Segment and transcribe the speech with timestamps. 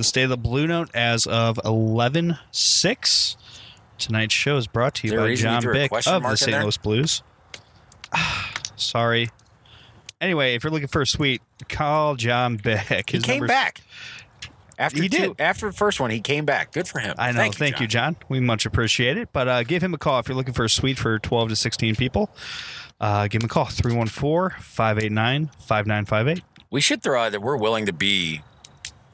[0.00, 3.36] the State of the Blue Note as of 11 6.
[3.98, 6.62] Tonight's show is brought to you Is there a by John Bick of the St.
[6.62, 7.22] Louis Blues.
[8.76, 9.28] Sorry.
[10.20, 13.10] Anyway, if you're looking for a suite, call John Bick.
[13.10, 13.82] He came back.
[14.78, 15.40] After He two, did.
[15.40, 16.72] after the first one, he came back.
[16.72, 17.14] Good for him.
[17.18, 17.50] I know.
[17.50, 18.16] Thank, you, John.
[18.30, 19.28] We much appreciate it.
[19.30, 21.56] But uh, give him a call if you're looking for a suite for 12 to
[21.56, 22.30] 16 people.
[22.98, 26.42] Uh, give him a call 314 589 5958.
[26.70, 28.40] We should throw out that we're willing to be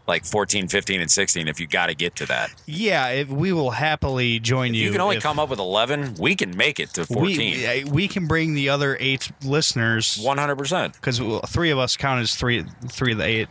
[0.07, 2.51] like 14, 15, and 16 if you got to get to that.
[2.67, 4.85] Yeah, if we will happily join you.
[4.85, 6.15] You can only if- come up with 11.
[6.19, 7.85] We can make it to 14.
[7.85, 10.93] We, we can bring the other eight listeners 100%.
[10.95, 13.49] because three of us count as three three of the eight.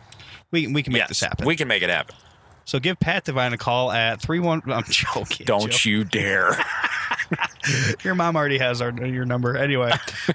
[0.50, 1.46] We, we can make yes, this happen.
[1.46, 2.14] we can make it happen.
[2.66, 4.60] So give Pat Devine a call at three one.
[4.66, 5.46] I'm joking.
[5.46, 5.90] Don't Joe.
[5.90, 6.58] you dare.
[8.04, 9.56] Your mom already has our your number.
[9.56, 9.92] Anyway,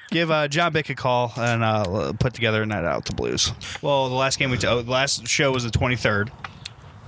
[0.09, 3.53] give uh, John Bick a call and uh, put together a night out to Blues.
[3.81, 6.31] Well, the last game we t- oh, the last show was the 23rd.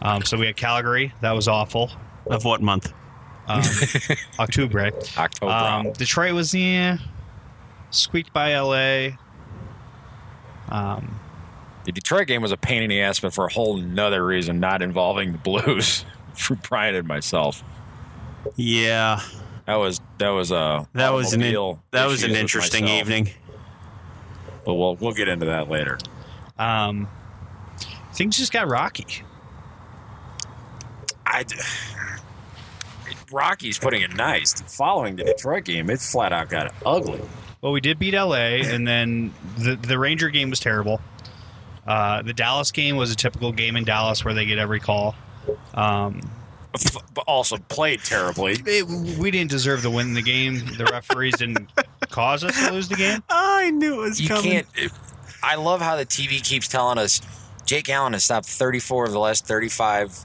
[0.01, 1.13] Um, so we had Calgary.
[1.21, 1.91] That was awful.
[2.27, 2.93] Of what month?
[3.47, 3.63] Um,
[4.39, 4.91] October.
[5.17, 5.51] October.
[5.51, 6.97] Um, Detroit was yeah,
[7.89, 9.17] squeaked by LA.
[10.69, 11.19] Um,
[11.85, 14.59] the Detroit game was a pain in the ass, but for a whole nother reason,
[14.59, 16.05] not involving the Blues.
[16.35, 17.63] for Brian and myself.
[18.55, 19.21] Yeah,
[19.65, 23.29] That was that was a that was an in- that was an interesting evening.
[24.65, 25.97] But we'll we'll get into that later.
[26.57, 27.07] um,
[28.13, 29.23] things just got rocky.
[31.25, 31.45] I
[33.31, 34.53] Rocky's putting it nice.
[34.75, 37.21] Following the Detroit game, it flat out got ugly.
[37.61, 38.35] Well, we did beat LA,
[38.65, 40.99] and then the the Ranger game was terrible.
[41.87, 45.15] Uh, the Dallas game was a typical game in Dallas where they get every call.
[45.73, 46.21] Um,
[47.13, 48.53] But also played terribly.
[48.65, 48.87] it,
[49.19, 50.59] we didn't deserve to win the game.
[50.77, 51.69] The referees didn't
[52.09, 53.21] cause us to lose the game.
[53.29, 54.43] I knew it was You coming.
[54.51, 54.67] can't.
[55.43, 57.21] I love how the TV keeps telling us
[57.65, 60.17] Jake Allen has stopped 34 of the last 35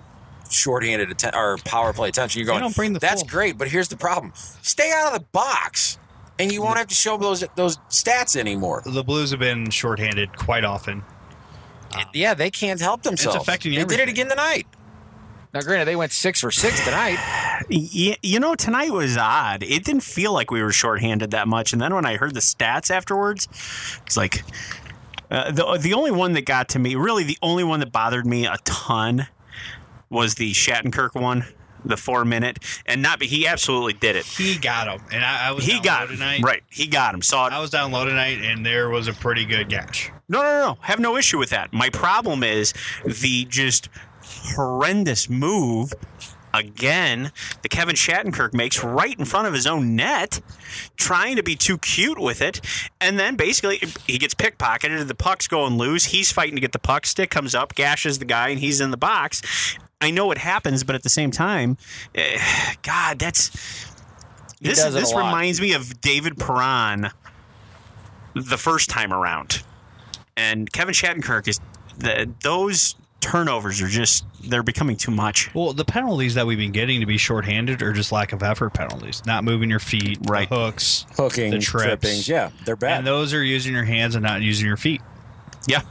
[0.51, 2.35] shorthanded atten- or power play attempts.
[2.35, 2.61] You're going.
[2.61, 4.33] don't bring the That's full- great, but here's the problem:
[4.63, 5.99] stay out of the box,
[6.39, 8.83] and you won't have to show those those stats anymore.
[8.87, 11.03] The Blues have been shorthanded quite often.
[12.13, 13.37] Yeah, they can't help themselves.
[13.37, 14.67] It's affecting They did it again tonight.
[15.55, 17.19] Now, granted, they went six for six tonight.
[17.71, 19.65] You know, tonight was odd.
[19.65, 21.73] It didn't feel like we were shorthanded that much.
[21.73, 23.49] And then when I heard the stats afterwards,
[24.07, 24.45] it's like
[25.29, 28.25] uh, the the only one that got to me, really the only one that bothered
[28.25, 29.27] me a ton,
[30.09, 31.45] was the Shattenkirk one,
[31.85, 33.19] the four minute, and not.
[33.19, 34.25] Be he absolutely did it.
[34.27, 36.41] He got him, and I, I was He down got low him tonight.
[36.43, 36.63] right.
[36.71, 37.23] He got him.
[37.23, 37.53] Saw it.
[37.53, 40.11] I was down low tonight, and there was a pretty good gash.
[40.29, 40.79] No, no, no.
[40.83, 41.73] Have no issue with that.
[41.73, 42.75] My problem is
[43.05, 43.89] the just
[44.23, 45.93] horrendous move
[46.55, 47.31] again
[47.63, 50.41] the Kevin Shattenkirk makes right in front of his own net,
[50.97, 52.61] trying to be too cute with it.
[53.01, 55.07] And then basically he gets pickpocketed.
[55.07, 56.07] The puck's going loose.
[56.07, 57.07] He's fighting to get the puck.
[57.07, 59.79] Stick comes up, gashes the guy, and he's in the box.
[60.01, 61.77] I know it happens, but at the same time,
[62.15, 62.39] eh,
[62.83, 63.51] God, that's.
[64.61, 67.11] This, does it a this reminds me of David Perron
[68.35, 69.63] the first time around
[70.37, 71.61] and Kevin Shattenkirk is
[71.97, 75.53] the, those turnovers are just they're becoming too much.
[75.55, 78.75] Well, the penalties that we've been getting to be shorthanded are just lack of effort
[78.75, 80.49] penalties, not moving your feet, the Right.
[80.49, 81.85] hooks, Hooking, the trips.
[81.85, 82.29] trippings.
[82.29, 82.99] Yeah, they're bad.
[82.99, 85.03] and those are using your hands and not using your feet.
[85.69, 85.83] Yeah,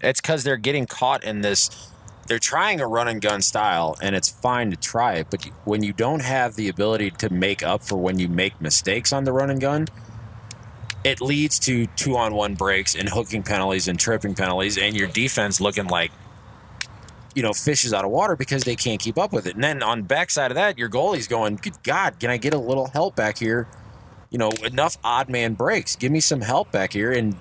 [0.00, 1.88] It's because they're getting caught in this.
[2.26, 5.26] They're trying a run and gun style, and it's fine to try it.
[5.30, 9.12] But when you don't have the ability to make up for when you make mistakes
[9.12, 9.88] on the run and gun,
[11.04, 15.08] it leads to two on one breaks and hooking penalties and tripping penalties, and your
[15.08, 16.12] defense looking like
[17.34, 19.54] you know fishes out of water because they can't keep up with it.
[19.54, 22.58] And then on backside of that, your goalie's going, "Good God, can I get a
[22.58, 23.66] little help back here?"
[24.30, 25.96] You know, enough odd man breaks.
[25.96, 27.36] Give me some help back here, and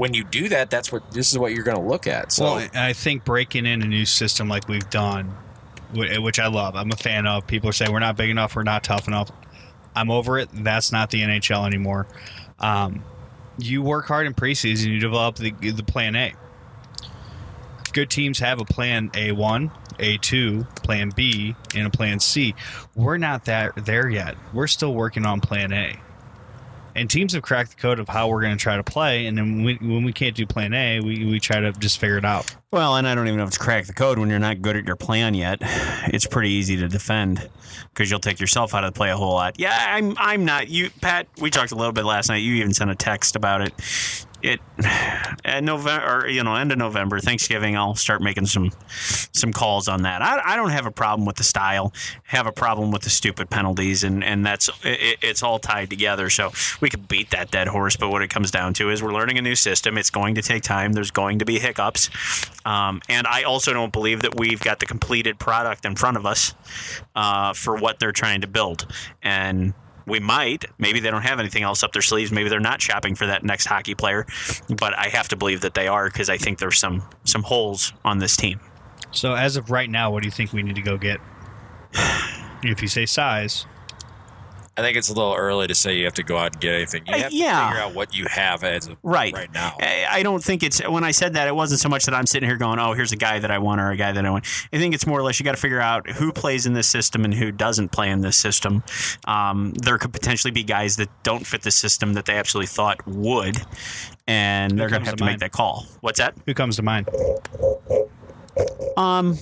[0.00, 2.32] when you do that, that's what this is what you're going to look at.
[2.32, 5.36] So Well, I think breaking in a new system like we've done,
[5.92, 7.46] which I love, I'm a fan of.
[7.46, 9.30] People are saying we're not big enough, we're not tough enough.
[9.94, 10.48] I'm over it.
[10.54, 12.06] That's not the NHL anymore.
[12.58, 13.04] Um,
[13.58, 16.32] you work hard in preseason, you develop the, the plan A.
[17.92, 22.54] Good teams have a plan A1, A2, plan B, and a plan C.
[22.94, 24.36] We're not that there yet.
[24.54, 26.00] We're still working on plan A.
[26.94, 29.36] And teams have cracked the code of how we're going to try to play, and
[29.36, 32.24] then we, when we can't do plan A, we, we try to just figure it
[32.24, 32.54] out.
[32.72, 34.76] well, and I don't even know if it's crack the code when you're not good
[34.76, 35.58] at your plan yet.
[36.12, 37.48] It's pretty easy to defend
[37.92, 39.58] because you'll take yourself out of the play a whole lot.
[39.58, 41.28] Yeah, I'm I'm not you, Pat.
[41.40, 42.38] We talked a little bit last night.
[42.38, 44.26] You even sent a text about it.
[44.42, 44.60] It
[45.44, 49.88] at November or you know end of November, Thanksgiving, I'll start making some some calls
[49.88, 50.22] on that.
[50.22, 51.92] I, I don't have a problem with the style,
[52.24, 56.30] have a problem with the stupid penalties, and and that's it, it's all tied together.
[56.30, 59.12] So we could beat that dead horse, but what it comes down to is we're
[59.12, 59.98] learning a new system.
[59.98, 60.92] It's going to take time.
[60.92, 62.10] There's going to be hiccups,
[62.64, 66.26] um, and I also don't believe that we've got the completed product in front of
[66.26, 66.54] us
[67.14, 68.86] uh, for what they're trying to build,
[69.22, 69.74] and
[70.06, 70.64] we might.
[70.78, 72.32] Maybe they don't have anything else up their sleeves.
[72.32, 74.26] Maybe they're not shopping for that next hockey player.
[74.68, 77.92] But I have to believe that they are because I think there's some some holes
[78.04, 78.60] on this team.
[79.12, 81.20] So as of right now, what do you think we need to go get?
[82.62, 83.64] If you say size,
[84.80, 86.74] I think it's a little early to say you have to go out and get
[86.74, 87.02] anything.
[87.06, 87.60] You Uh, yeah.
[87.60, 89.34] to figure out what you have as of Right.
[89.34, 89.76] right now.
[89.80, 92.26] I I don't think it's when I said that it wasn't so much that I'm
[92.26, 94.30] sitting here going, "Oh, here's a guy that I want" or a guy that I
[94.30, 94.46] want.
[94.72, 96.88] I think it's more or less you got to figure out who plays in this
[96.88, 98.82] system and who doesn't play in this system.
[99.26, 103.06] Um, there could potentially be guys that don't fit the system that they absolutely thought
[103.06, 103.58] would,
[104.26, 105.86] and they're going to have to to make that call.
[106.00, 106.34] What's that?
[106.46, 107.08] who comes to mind?
[108.96, 109.38] Um,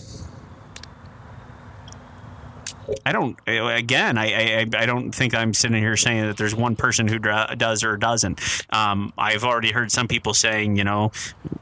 [3.04, 3.38] I don't.
[3.46, 7.18] Again, I, I I don't think I'm sitting here saying that there's one person who
[7.18, 8.40] does or doesn't.
[8.70, 11.12] Um, I've already heard some people saying, you know,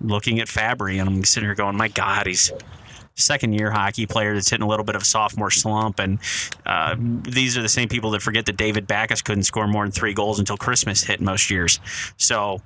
[0.01, 2.53] looking at Fabbri, and I'm sitting here going, my God, he's
[3.15, 6.19] second year hockey player that's hitting a little bit of a sophomore slump, and
[6.65, 9.93] uh, these are the same people that forget that David Backes couldn't score more than
[9.93, 11.81] three goals until Christmas hit most years.
[12.17, 12.61] So.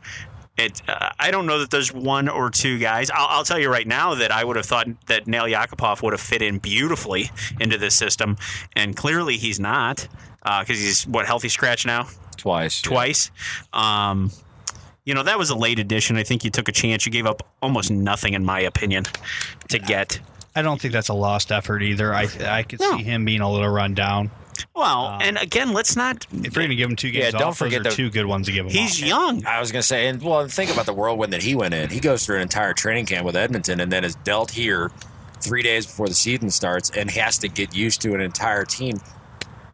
[0.67, 3.11] It, uh, I don't know that there's one or two guys.
[3.11, 6.13] I'll, I'll tell you right now that I would have thought that Nail Yakupov would
[6.13, 7.31] have fit in beautifully
[7.61, 8.37] into this system,
[8.77, 10.07] and clearly he's not
[10.43, 12.81] because he's what healthy scratch now Twice.
[12.83, 13.31] twice.
[13.73, 14.31] Um,
[15.05, 16.17] you know that was a late addition.
[16.17, 17.07] I think you took a chance.
[17.07, 19.05] You gave up almost nothing, in my opinion,
[19.69, 20.21] to get.
[20.55, 22.13] I don't think that's a lost effort either.
[22.15, 22.97] I I could No.
[22.97, 24.31] see him being a little run down.
[24.75, 26.27] Well, um, and again, let's not.
[26.33, 27.97] If you're going to give him two games Yeah, don't off, forget those are the-
[27.97, 28.73] two good ones to give him.
[28.73, 29.09] He's off.
[29.09, 29.47] young.
[29.47, 31.91] I was going to say, and well, think about the whirlwind that he went in.
[31.91, 34.91] He goes through an entire training camp with Edmonton and then is dealt here
[35.41, 38.99] three days before the season starts and has to get used to an entire team.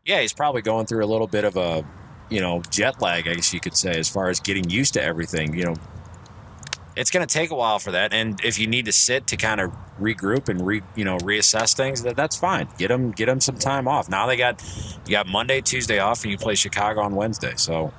[0.04, 1.84] Yeah, he's probably going through a little bit of a,
[2.30, 5.02] you know, jet lag, I guess you could say, as far as getting used to
[5.02, 5.54] everything.
[5.56, 5.74] You know,
[6.96, 8.12] it's going to take a while for that.
[8.12, 11.76] And if you need to sit to kind of regroup and re, you know, reassess
[11.76, 12.68] things, that that's fine.
[12.78, 14.08] Get them, get them some time off.
[14.08, 14.62] Now they got,
[15.04, 17.54] you got Monday, Tuesday off, and you play Chicago on Wednesday.
[17.56, 17.92] So,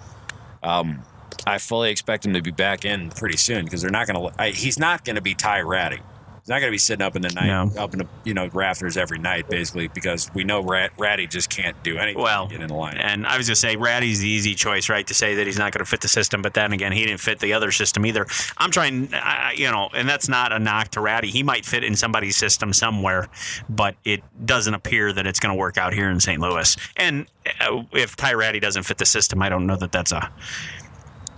[0.63, 1.03] um,
[1.45, 4.45] I fully expect him to be back in pretty soon because they're not going to.
[4.47, 6.01] He's not going to be Ty Rattie.
[6.47, 7.69] He's not going to be sitting up in the night, No.
[7.77, 11.49] up in the you know rafters every night, basically, because we know Rat, Rattie just
[11.49, 12.23] can't do anything.
[12.23, 12.95] Well, to get in the line.
[12.95, 15.05] and I was going to say Rattie's the easy choice, right?
[15.07, 17.19] To say that he's not going to fit the system, but then again, he didn't
[17.19, 18.25] fit the other system either.
[18.57, 21.31] I'm trying, I- you know, and that's not a knock to Rattie.
[21.31, 23.27] He might fit in somebody's system somewhere,
[23.67, 26.39] but it doesn't appear that it's going to work out here in St.
[26.39, 26.77] Louis.
[26.95, 27.25] And
[27.59, 30.31] uh, if Ty Rattie doesn't fit the system, I don't know that that's a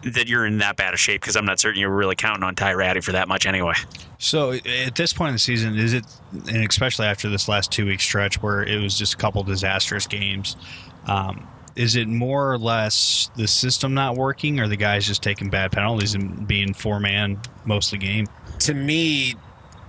[0.04, 2.56] that you're in that bad of shape because I'm not certain you're really counting on
[2.56, 3.74] Ty Rattie for that much anyway.
[4.18, 7.86] So at this point in the season, is it, and especially after this last two
[7.86, 10.56] week stretch where it was just a couple disastrous games,
[11.08, 15.50] um, is it more or less the system not working, or the guys just taking
[15.50, 18.28] bad penalties and being four man most of the game?
[18.60, 19.36] to me,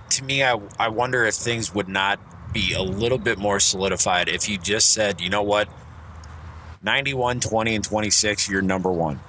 [0.09, 2.19] to me, I I wonder if things would not
[2.53, 5.69] be a little bit more solidified if you just said, you know what,
[6.83, 9.19] 91, 20, and 26, you're number one.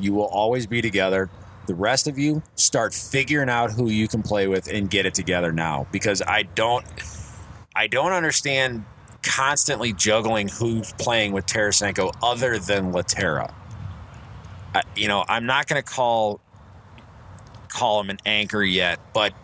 [0.00, 1.30] You will always be together.
[1.66, 5.14] The rest of you start figuring out who you can play with and get it
[5.14, 6.84] together now because I don't
[7.76, 8.84] I don't understand
[9.22, 13.52] constantly juggling who's playing with Tarasenko other than Lehtera.
[14.74, 16.40] I, you know, I'm not going to call
[17.68, 19.34] call him an anchor yet, but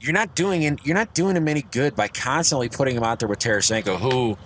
[0.00, 3.28] you're not doing you're not doing him any good by constantly putting him out there
[3.28, 4.36] with Tarasenko, who,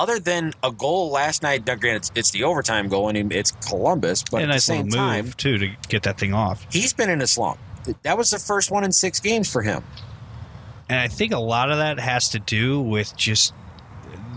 [0.00, 3.52] other than a goal last night, now granted it's, it's the overtime goal and it's
[3.68, 6.18] Columbus, but and a at the nice little same move time, too to get that
[6.18, 6.66] thing off.
[6.72, 7.58] he's been in a slump.
[8.02, 9.84] That was the first one in six games for him.
[10.88, 13.52] And I think a lot of that has to do with just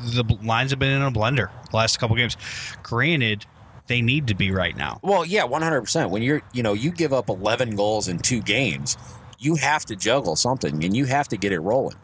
[0.05, 2.36] the lines have been in a blender the last couple games.
[2.84, 3.46] Granted,
[3.88, 5.00] they need to be right now.
[5.01, 6.12] Well, yeah, one hundred percent.
[6.12, 8.98] When you're, you know, you give up eleven goals in two games,
[9.39, 11.98] you have to juggle something, and you have to get it rolling.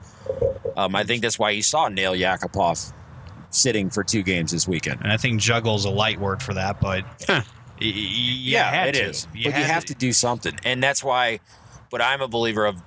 [0.75, 2.91] Um, I think that's why you saw Nail Yakupov
[3.51, 5.01] sitting for two games this weekend.
[5.01, 7.41] And I think juggle's a light word for that, but Huh.
[7.41, 7.43] y-
[7.81, 9.09] y- yeah, had it to.
[9.09, 9.27] is.
[9.33, 11.39] You but you have to do something, and that's why.
[11.91, 12.77] But I'm a believer of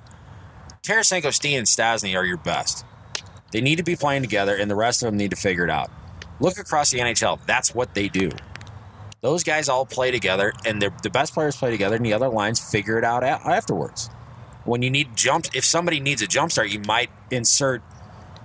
[0.83, 2.85] Tarasenko, Steen, and Stastny are your best.
[3.53, 5.71] They need to be playing together, and the rest of them need to figure it
[5.71, 5.91] out.
[6.41, 8.31] Look across the NHL; that's what they do.
[9.21, 12.29] Those guys all play together, and they're, the best players play together, and the other
[12.29, 14.11] lines figure it out a- afterwards.
[14.65, 17.83] When you need jumps, if somebody needs a jump start, you might insert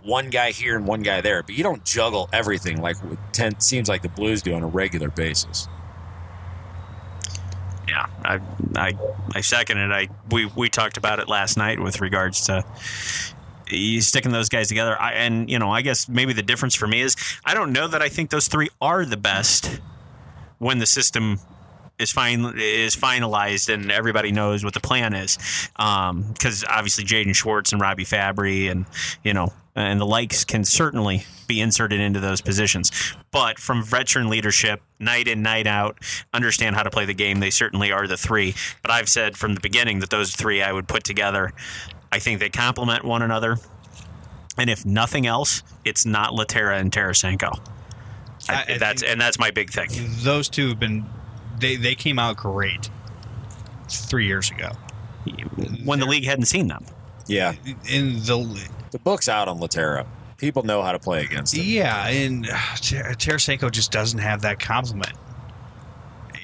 [0.03, 2.97] one guy here and one guy there, but you don't juggle everything like
[3.37, 5.67] it seems like the Blues do on a regular basis.
[7.87, 8.39] Yeah, I,
[8.75, 8.93] I,
[9.33, 9.91] I second it.
[9.91, 12.65] I we we talked about it last night with regards to
[13.69, 14.99] you sticking those guys together.
[14.99, 17.87] I, and you know, I guess maybe the difference for me is I don't know
[17.87, 19.79] that I think those three are the best
[20.59, 21.39] when the system
[21.99, 25.37] is fine is finalized and everybody knows what the plan is.
[25.77, 28.85] Um, because obviously Jaden Schwartz and Robbie Fabbri and
[29.23, 32.91] you know Uh, and the likes can certainly be inserted into those positions.
[33.31, 35.99] But from veteran leadership, night in night out,
[36.33, 37.39] understand how to play the game.
[37.39, 38.55] They certainly are the three.
[38.81, 41.53] But I've said from the beginning that those three I would put together.
[42.11, 43.57] I think they complement one another.
[44.57, 47.59] And if nothing else, it's not Lehtera and Tarasenko.
[48.49, 49.89] I, I that's and that's my big thing.
[50.23, 51.05] Those two have been
[51.59, 52.89] they they came out great
[53.89, 54.71] three years ago.
[55.83, 56.85] When the league hadn't seen them.
[57.27, 57.53] Yeah,
[57.89, 60.05] In the the book's out on Lehtera.
[60.37, 65.13] People know how to play against him, yeah, and Tarasenko just doesn't have that compliment.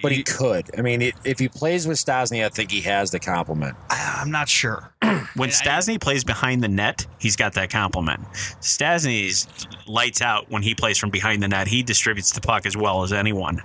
[0.03, 0.69] But he could.
[0.77, 3.75] I mean, it, if he plays with Stastny, I think he has the compliment.
[3.89, 4.93] I, I'm not sure.
[5.35, 8.21] When And I- Stastny plays behind the net, he's got that compliment.
[8.61, 9.47] Stastny's
[9.87, 11.67] lights out when he plays from behind the net.
[11.67, 13.61] He distributes the puck as well as anyone.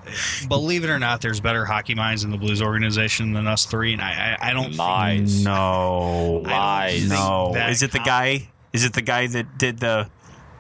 [0.49, 3.93] Believe it or not, there's better hockey minds in the Blues organization than us three,
[3.93, 5.45] and I I, I don't think Lies.
[5.45, 7.09] No, Lies.
[7.09, 7.51] no.
[7.55, 8.49] that Is it the guy?
[8.73, 10.09] Is it the guy that did the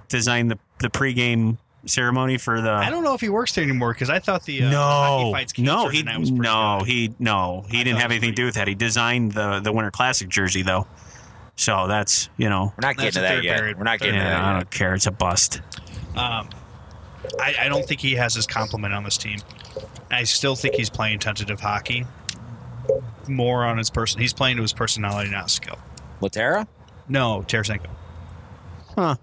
[0.08, 1.58] design the the pregame
[1.88, 2.70] ceremony for the?
[2.70, 5.32] I don't know if he works there anymore because I thought the uh, no, hockey
[5.32, 6.88] fights cancer no, he tonight was no, good.
[6.88, 8.68] he no, he I didn't have anything to do with that.
[8.68, 10.86] He designed the the Winter Classic jersey though,
[11.56, 12.72] so that's you know.
[12.76, 13.56] We're not That's getting to a that third yet.
[13.58, 13.78] period.
[13.78, 14.94] We're not getting Third to Yeah, that I don't care.
[14.94, 15.60] It's a bust.
[16.16, 16.48] Um,
[17.40, 19.38] I, I don't think he has his complement on this team.
[20.10, 22.06] I still think he's playing tentative hockey.
[23.28, 24.20] More on his person.
[24.20, 25.78] He's playing to his personality, not skill.
[26.22, 26.66] Lehtera?
[27.08, 27.88] No, Tarasenko.
[28.94, 29.16] Huh.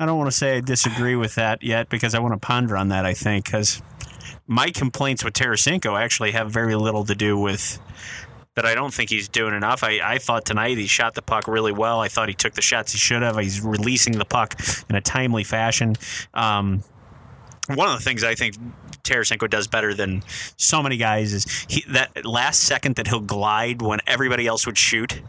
[0.00, 2.76] I don't want to say I disagree with that yet because I want to ponder
[2.76, 3.04] on that.
[3.04, 3.82] I think because
[4.46, 7.80] my complaints with Tarasenko actually have very little to do with
[8.54, 8.64] that.
[8.64, 9.82] I don't think he's doing enough.
[9.82, 12.00] I, I thought tonight he shot the puck really well.
[12.00, 13.36] I thought he took the shots he should have.
[13.38, 14.54] He's releasing the puck
[14.88, 15.96] in a timely fashion.
[16.32, 16.84] Um,
[17.68, 18.56] one of the things I think
[19.02, 20.22] Tarasenko does better than
[20.56, 24.78] so many guys is he, that last second that he'll glide when everybody else would
[24.78, 25.22] shoot.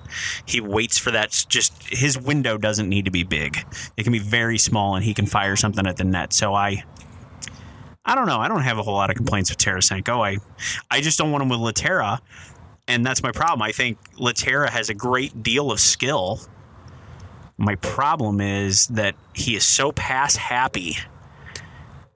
[0.45, 1.45] He waits for that.
[1.49, 3.57] Just his window doesn't need to be big.
[3.97, 6.33] It can be very small, and he can fire something at the net.
[6.33, 6.83] So I,
[8.05, 8.39] I don't know.
[8.39, 10.25] I don't have a whole lot of complaints with Tarasenko.
[10.25, 10.37] I,
[10.89, 12.19] I just don't want him with Lehtera,
[12.87, 13.61] and that's my problem.
[13.61, 16.39] I think Lehtera has a great deal of skill.
[17.57, 20.97] My problem is that he is so pass happy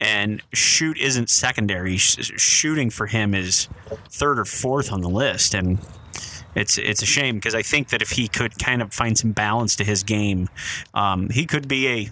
[0.03, 1.97] and shoot isn't secondary.
[1.97, 3.69] Sh- shooting for him is
[4.09, 5.79] third or fourth on the list, and
[6.55, 9.31] it's it's a shame because I think that if he could kind of find some
[9.31, 10.49] balance to his game,
[10.93, 12.09] um, he could be a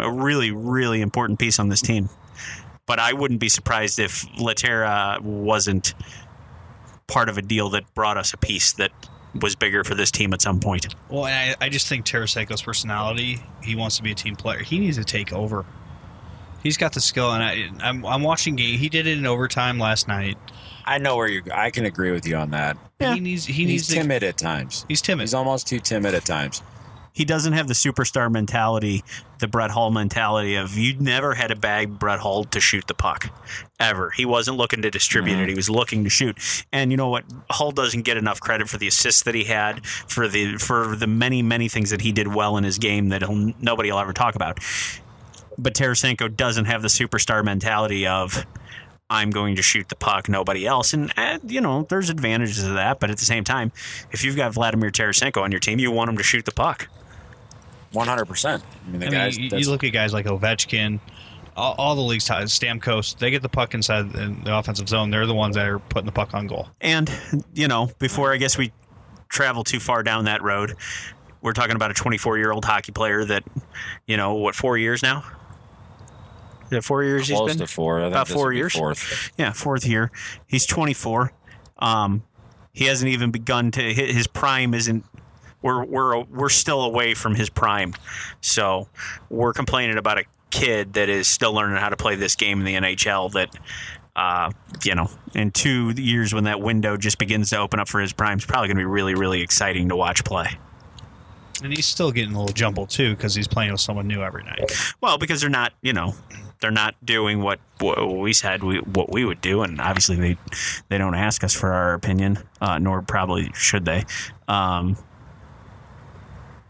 [0.00, 2.08] a really really important piece on this team.
[2.84, 5.94] But I wouldn't be surprised if Lehtera wasn't
[7.06, 8.90] part of a deal that brought us a piece that
[9.40, 10.94] was bigger for this team at some point.
[11.08, 14.58] Well, I, I just think Tarasenko's personality, he wants to be a team player.
[14.58, 15.64] He needs to take over.
[16.62, 18.78] He's got the skill, and I, I'm, I'm watching game.
[18.78, 20.38] He did it in overtime last night.
[20.84, 21.42] I know where you're.
[21.52, 22.76] I can agree with you on that.
[23.00, 23.14] Yeah.
[23.14, 23.44] He needs.
[23.46, 23.94] He He's needs to.
[23.96, 24.84] timid at times.
[24.88, 25.22] He's timid.
[25.22, 26.62] He's almost too timid at times.
[27.14, 29.04] he doesn't have the superstar mentality,
[29.38, 32.94] the Brett Hull mentality of you never had a bag Brett Hull to shoot the
[32.94, 33.30] puck
[33.78, 34.10] ever.
[34.10, 35.48] He wasn't looking to distribute it; mm-hmm.
[35.50, 36.38] he was looking to shoot.
[36.72, 37.24] And you know what?
[37.50, 41.06] Hull doesn't get enough credit for the assists that he had, for the for the
[41.06, 44.12] many many things that he did well in his game that he'll, nobody will ever
[44.14, 44.58] talk about.
[45.58, 48.46] But Tarasenko doesn't have the superstar mentality of.
[49.10, 50.94] I'm going to shoot the puck, nobody else.
[50.94, 52.98] And, eh, you know, there's advantages to that.
[52.98, 53.70] But at the same time,
[54.10, 56.88] if you've got Vladimir Tarasenko on your team, you want him to shoot the puck.
[57.92, 58.62] One hundred percent.
[58.86, 59.38] I mean, the I guys.
[59.38, 60.98] mean, you, you look at guys like Ovechkin,
[61.56, 63.18] all, all the leagues, Stamkos.
[63.18, 65.10] They get the puck inside the, the offensive zone.
[65.10, 66.68] They're the ones that are putting the puck on goal.
[66.80, 67.10] And,
[67.54, 68.72] you know, before I guess we
[69.28, 70.74] travel too far down that road,
[71.42, 73.44] we're talking about a 24 year old hockey player that,
[74.06, 75.24] you know, what, four years now?
[76.72, 77.66] Is it four years close he's been?
[77.66, 77.98] to four.
[77.98, 78.72] I think About this four would be years.
[78.72, 79.32] Fourth.
[79.36, 80.10] Yeah, fourth year.
[80.46, 81.32] He's 24.
[81.78, 82.22] Um,
[82.72, 84.72] he hasn't even begun to hit his prime.
[84.74, 85.04] Isn't
[85.60, 87.94] we're we're we're still away from his prime,
[88.40, 88.88] so
[89.30, 92.64] we're complaining about a kid that is still learning how to play this game in
[92.64, 93.32] the NHL.
[93.32, 93.54] That
[94.16, 94.50] uh,
[94.84, 98.12] you know, in two years when that window just begins to open up for his
[98.12, 100.48] prime, is probably going to be really really exciting to watch play.
[101.62, 104.42] And he's still getting a little jumbled too because he's playing with someone new every
[104.42, 104.72] night.
[105.00, 106.14] Well, because they're not, you know,
[106.62, 110.36] they're not doing what, what we said we what we would do, and obviously they
[110.88, 114.04] they don't ask us for our opinion, uh, nor probably should they.
[114.48, 114.96] Um,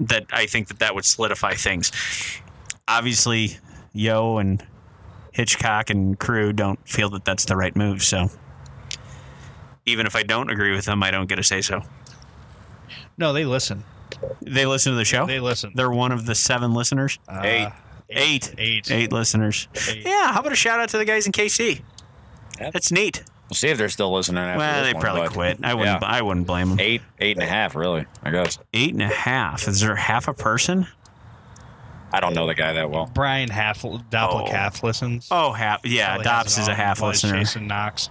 [0.01, 1.93] that I think that that would solidify things.
[2.89, 3.59] Obviously,
[3.93, 4.67] Yeo and
[5.31, 8.03] Hitchcock and crew don't feel that that's the right move.
[8.03, 8.31] So
[9.87, 11.83] even if I don't agree with them, I don't get to say so.
[13.19, 13.85] No, they listen.
[14.41, 15.27] They listen to the show.
[15.27, 15.73] They listen.
[15.75, 17.19] They're one of the seven listeners.
[17.29, 17.69] Uh, Eight.
[18.15, 18.55] Eight.
[18.59, 18.91] Eight.
[18.91, 19.69] Eight listeners.
[19.89, 20.05] Eight.
[20.05, 20.33] Yeah.
[20.33, 21.81] How about a shout out to the guys in KC?
[22.61, 22.73] Yep.
[22.73, 23.23] That's neat.
[23.49, 24.43] We'll see if they're still listening.
[24.43, 25.59] After Well, this they one, probably quit.
[25.63, 26.01] I wouldn't.
[26.03, 26.09] Yeah.
[26.09, 26.81] I wouldn't blame them.
[26.81, 28.07] Eight, eight and a half, really.
[28.23, 28.59] I guess.
[28.73, 29.69] Eight and a half.
[29.69, 30.87] Is there half a person?
[32.15, 33.11] I don't know the guy that well.
[33.15, 34.47] Brian half Doppel Oh.
[34.47, 35.29] calf listens.
[35.31, 35.81] Oh, half.
[35.85, 37.39] Yeah, Probably has Dops a half listener.
[37.39, 38.11] Jason Knox.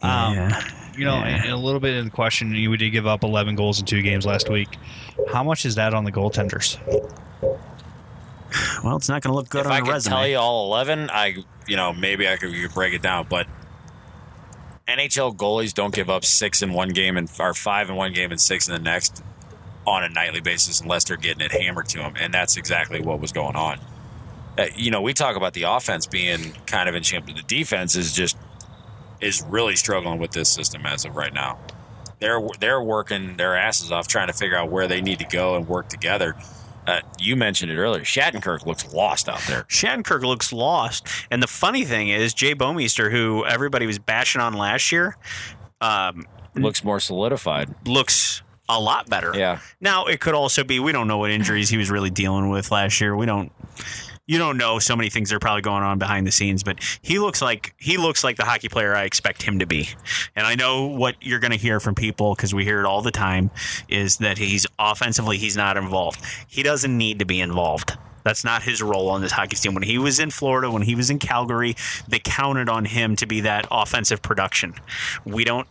[0.00, 0.60] Um, yeah.
[0.96, 1.42] You know, Yeah.
[1.44, 4.00] and a little bit in the question, you did give up 11 goals in two
[4.02, 4.68] games last week.
[5.32, 6.78] How much is that on the goaltenders?
[8.84, 10.12] Well, it's not going to look good if on I a could resume.
[10.12, 13.46] tell you all eleven, I you know maybe I could, could break it down, but
[14.88, 18.30] NHL goalies don't give up six in one game and or five in one game
[18.30, 19.22] and six in the next
[19.86, 23.20] on a nightly basis unless they're getting it hammered to them, and that's exactly what
[23.20, 23.78] was going on.
[24.58, 27.36] Uh, you know, we talk about the offense being kind of in shambles.
[27.36, 28.36] The defense is just
[29.20, 31.58] is really struggling with this system as of right now.
[32.18, 35.56] They're they're working their asses off trying to figure out where they need to go
[35.56, 36.36] and work together.
[36.86, 38.02] Uh, you mentioned it earlier.
[38.02, 39.62] Shattenkirk looks lost out there.
[39.64, 41.06] Shattenkirk looks lost.
[41.30, 45.16] And the funny thing is, Jay Bouwmeester, who everybody was bashing on last year,
[45.80, 46.24] um,
[46.54, 47.74] Looks more solidified.
[47.86, 49.32] looks a lot better.
[49.34, 49.60] Yeah.
[49.80, 52.70] Now it could also be we don't know what injuries he was really dealing with
[52.70, 53.14] last year.
[53.16, 53.52] We don't.
[54.26, 56.78] You don't know so many things that are probably going on behind the scenes, but
[57.02, 59.88] he looks like he looks like the hockey player I expect him to be.
[60.36, 63.02] And I know what you're going to hear from people because we hear it all
[63.02, 63.50] the time
[63.88, 66.20] is that he's offensively he's not involved.
[66.46, 67.98] He doesn't need to be involved.
[68.24, 69.74] That's not his role on this hockey team.
[69.74, 71.74] When he was in Florida, when he was in Calgary,
[72.06, 74.74] they counted on him to be that offensive production.
[75.24, 75.66] We don't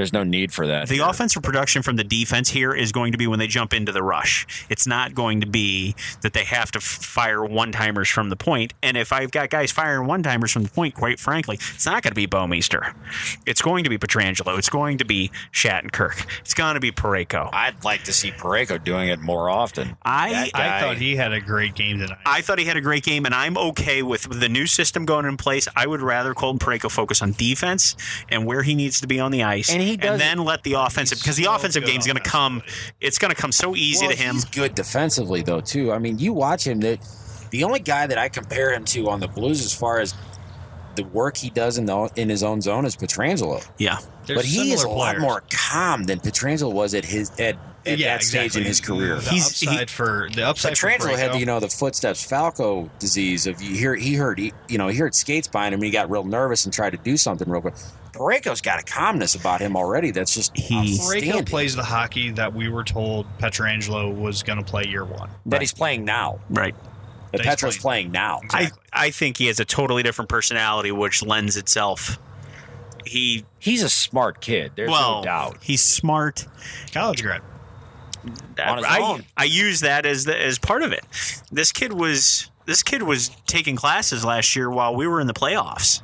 [0.00, 0.88] There's no need for that.
[0.88, 1.04] the here.
[1.06, 4.02] offensive production from the defense here is going to be when they jump into the
[4.02, 4.46] rush.
[4.70, 8.72] It's not going to be that they have to fire one timers from the point.
[8.82, 12.02] And if I've got guys firing one timers from the point, quite frankly, it's not
[12.02, 12.94] going to be Bouwmeester.
[13.44, 14.56] It's going to be Pietrangelo.
[14.56, 16.26] It's going to be Shattenkirk.
[16.40, 17.50] It's going to be Parayko.
[17.52, 19.98] I'd like to see Parayko doing it more often.
[20.02, 22.16] I guy- I thought he had a great game tonight.
[22.24, 25.26] I thought he had a great game, and I'm okay with the new system going
[25.26, 25.68] in place.
[25.76, 27.96] I would rather Colton Parayko focus on defense
[28.30, 30.74] and where he needs to be on the ice, And he does- then let the
[30.74, 32.62] offensive because the so offensive good game's going to come.
[33.00, 34.34] It's going to come so easy Well, to him.
[34.34, 35.92] He's good defensively though too.
[35.92, 36.80] I mean, you watch him.
[36.80, 36.98] That
[37.50, 40.14] the only guy that I compare him to on the Blues as far as
[40.96, 43.64] the work he does in the in his own zone is Pietrangelo.
[43.78, 47.30] Yeah, There's but he is a similar lot more calm than Pietrangelo was at his
[47.38, 48.60] at, at yeah, that stage exactly.
[48.62, 49.16] in his career.
[49.16, 50.76] The He's- he- upside for the upside.
[50.78, 54.52] for Pietrangelo had you know the footsteps Falco disease of you hear he heard he,
[54.68, 56.98] you know he heard skates behind him and he got real nervous and tried to
[56.98, 57.74] do something real quick.
[58.12, 62.52] Parayko's got a calmness about him already that's just He- Parayko plays the hockey that
[62.54, 65.30] we were told Pietrangelo was going to play year one.
[65.46, 66.38] that he's playing now.
[66.50, 66.74] right.
[67.32, 68.40] That That he's Petro's playing now.
[68.42, 68.78] Exactly.
[68.92, 72.18] I I think he has a totally different personality, which lends itself.
[73.06, 74.72] He He's a smart kid.
[74.74, 75.58] There's well, no doubt.
[75.62, 76.46] he's smart.
[76.92, 77.40] College grad.
[78.78, 78.98] His I.
[79.36, 81.04] I use that as the, as part of it.
[81.50, 85.34] This kid was this kid was taking classes last year while we were in the
[85.34, 86.02] playoffs.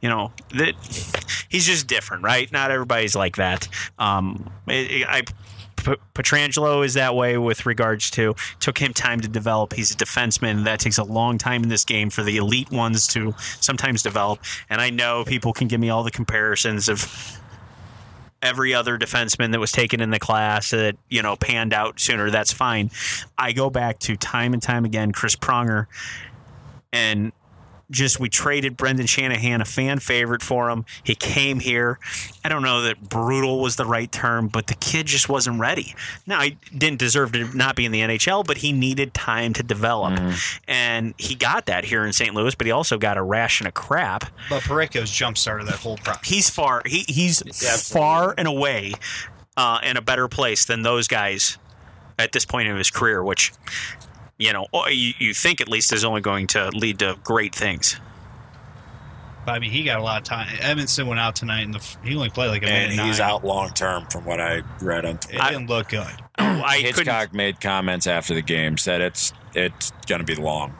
[0.00, 0.74] You know that
[1.48, 2.50] he's just different, right?
[2.52, 3.68] Not everybody's like that.
[3.98, 5.22] Um, it, it- I.
[6.14, 9.72] Pietrangelo is that way with regards to took him time to develop.
[9.72, 10.64] He's a defenseman.
[10.64, 14.40] That takes a long time in this game for the elite ones to sometimes develop.
[14.68, 17.00] And I know people can give me all the comparisons of
[18.42, 22.30] every other defenseman that was taken in the class that you know panned out sooner
[22.30, 22.90] that's fine.
[23.36, 25.86] I go back to time and time again chris pronger
[26.92, 27.32] and
[27.90, 30.84] just we traded brendan shanahan a fan favorite for him.
[31.02, 31.98] He came here.
[32.44, 35.94] I don't know that brutal was the right term but the kid just wasn't ready.
[36.26, 39.62] Now he didn't deserve to not be in the nhl but he needed time to
[39.62, 40.20] develop.
[40.66, 43.74] And he got that here in st louis but he also got a ration of
[43.74, 44.24] crap.
[44.50, 46.28] But Parayko's jump started that whole process.
[46.28, 48.00] he's far he, he's Absolutely.
[48.00, 48.92] far and away
[49.56, 51.56] uh, in a better place than those guys
[52.18, 53.52] at this point in his career which
[54.38, 57.54] you know or you, you think at least is only going to lead to great
[57.54, 57.96] things
[59.44, 60.48] But I mean, he got a lot of time.
[60.58, 63.30] Edmundson went out tonight, and the, he only played like a and minute he's nine.
[63.30, 65.38] out long term from what I read on Twitter.
[65.38, 65.52] It Twitter.
[65.52, 66.06] didn't look good.
[66.38, 70.74] i couldn't Hitchcock made comments after the game, said it's it's going to be long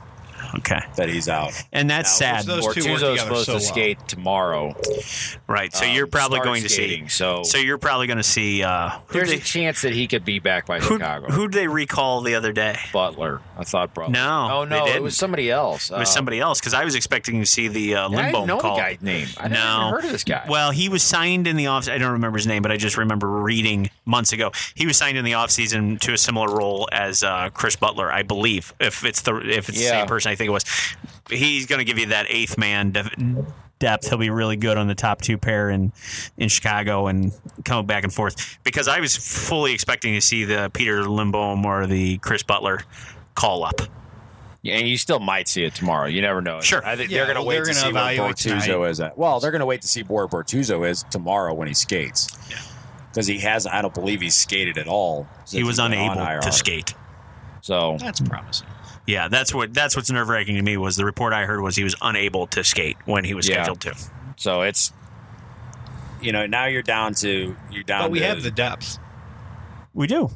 [0.56, 1.52] okay that he's out.
[1.72, 3.60] and that's Now, sad those two work Bortuzzo's together supposed so to well.
[3.60, 4.74] skate tomorrow.
[5.46, 8.16] right so um, you're probably start going to skating, see So, so you're probably going
[8.18, 11.26] to see uh there's they, a chance that he could be back by who, Chicago.
[11.32, 14.08] who'd they recall the other day Butler, I thought, bro.
[14.08, 15.90] No, oh no, it was somebody else.
[15.90, 18.44] it was somebody else because i was expecting to see the uh, I didn't limbo
[18.46, 19.28] know call the guy's name.
[19.38, 19.90] I never No.
[19.90, 20.46] heard of this guy.
[20.48, 21.88] Well, he was signed in the off.
[21.88, 24.52] I don't remember his name, but I just remember reading months ago.
[24.74, 28.22] He was signed in the offseason to a similar role as uh, Chris Butler, I
[28.22, 28.72] believe.
[28.80, 30.64] If it's the if it's the same person, I think think it was.
[31.38, 33.44] He's going to give you that eighth man de-
[33.78, 34.08] depth.
[34.08, 35.92] He'll be really good on the top two pair in
[36.36, 37.32] in Chicago and
[37.64, 38.58] coming back and forth.
[38.64, 42.80] Because I was fully expecting to see the Peter Lindbohm or the Chris Butler
[43.34, 43.80] call up.
[44.62, 46.06] Yeah, and you still might see it tomorrow.
[46.08, 46.60] You never know.
[46.60, 46.84] Sure.
[46.84, 48.88] I think Yeah, they're going to well, wait to see where Bortuzzo tonight.
[48.90, 49.16] is at.
[49.16, 52.28] Well, they're going to wait to see where Bortuzzo is tomorrow when he skates.
[53.10, 55.28] Because he has, I don't believe he's skated at all.
[55.48, 56.92] He was he's been on unable to skate.
[57.60, 58.66] So That's promising.
[59.08, 61.74] Yeah, that's what that's what's nerve wracking to me was the report I heard was
[61.74, 63.54] he was unable to skate when he was Yeah.
[63.54, 63.94] scheduled to.
[64.36, 64.92] So it's
[66.20, 68.02] you know now you're down to you're down.
[68.02, 68.98] But we to, have the depth.
[69.94, 70.28] We do.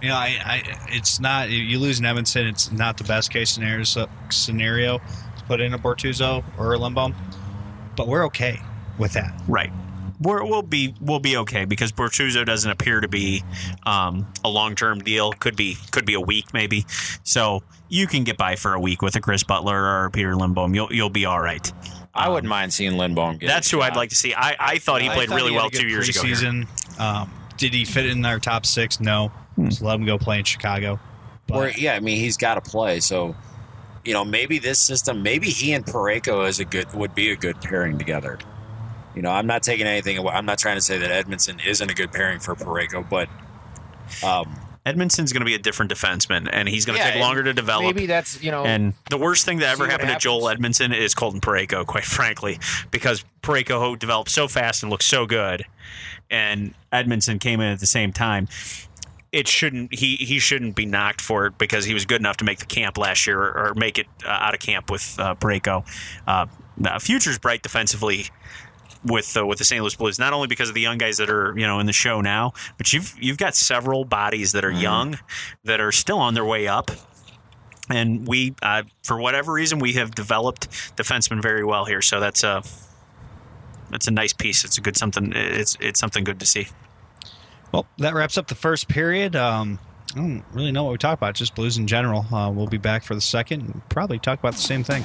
[0.00, 2.48] You know, I, I it's not you lose in Edmundson.
[2.48, 3.84] It's not the best case scenario
[4.30, 7.14] scenario to put in a Bortuzzo or a Lindbohm,
[7.96, 8.60] but we're okay
[8.98, 9.38] with that.
[9.46, 9.70] Right.
[10.22, 13.42] We're, we'll be we'll be okay because Bortuzzo doesn't appear to be
[13.84, 15.32] um, a long term deal.
[15.32, 16.86] Could be could be a week maybe.
[17.24, 20.32] So you can get by for a week with a Chris Butler or a Peter
[20.32, 20.74] Lindbohm.
[20.74, 21.70] You'll you'll be all right.
[22.14, 23.40] I wouldn't mind seeing Lindbohm.
[23.40, 23.82] Get That's a who.
[23.82, 24.32] I'd like to see.
[24.34, 26.22] I, I thought he I played thought really he well a two years ago.
[26.22, 26.34] here.
[26.34, 27.00] preseason.
[27.00, 29.00] Um, did he fit in our top six?
[29.00, 29.30] No.
[29.64, 30.98] Just let him go play in Chicago.
[31.46, 33.00] But Or yeah, I mean he's got to play.
[33.00, 33.36] So
[34.04, 37.36] you know maybe this system, maybe he and Parayko is a good would be a
[37.36, 38.38] good pairing together.
[39.14, 40.32] You know, I'm not taking anything away.
[40.32, 43.28] I'm not trying to say that Edmundson isn't a good pairing for Pareko, but
[44.24, 47.42] um, Edmundson's going to be a different defenseman, and he's going to Yeah, take longer
[47.42, 47.84] to develop.
[47.94, 50.42] maybe that's you know And the worst thing that ever happened to Joel.
[50.44, 52.58] Edmundson is Colton Parayko, quite frankly,
[52.90, 55.64] because Parayko developed so fast and looked so good,
[56.30, 58.48] and Edmundson came in at the same time.
[59.32, 62.44] It shouldn't he he shouldn't be knocked for it because he was good enough to
[62.44, 65.34] make the camp last year or, or make it uh, out of camp with uh,
[65.36, 65.84] Parayko.
[66.26, 66.46] Uh,
[66.78, 68.26] the future's bright defensively
[69.04, 69.80] with uh, with the St.
[69.80, 71.92] Louis Blues, not only because of the young guys that are you know in the
[71.92, 75.18] show now, but you've you've got several bodies that are young
[75.64, 76.90] that are still on their way up.
[77.88, 82.02] And we, uh, for whatever reason, we have developed defensemen very well here.
[82.02, 82.62] So that's a
[83.90, 84.64] that's a nice piece.
[84.64, 85.32] It's a good something.
[85.34, 86.68] It's it's something good to see.
[87.72, 89.36] Well, that wraps up the first period.
[89.36, 89.78] Um,
[90.14, 92.26] I don't really know what we talk about, just blues in general.
[92.34, 95.04] Uh, we'll be back for the second and probably talk about the same thing.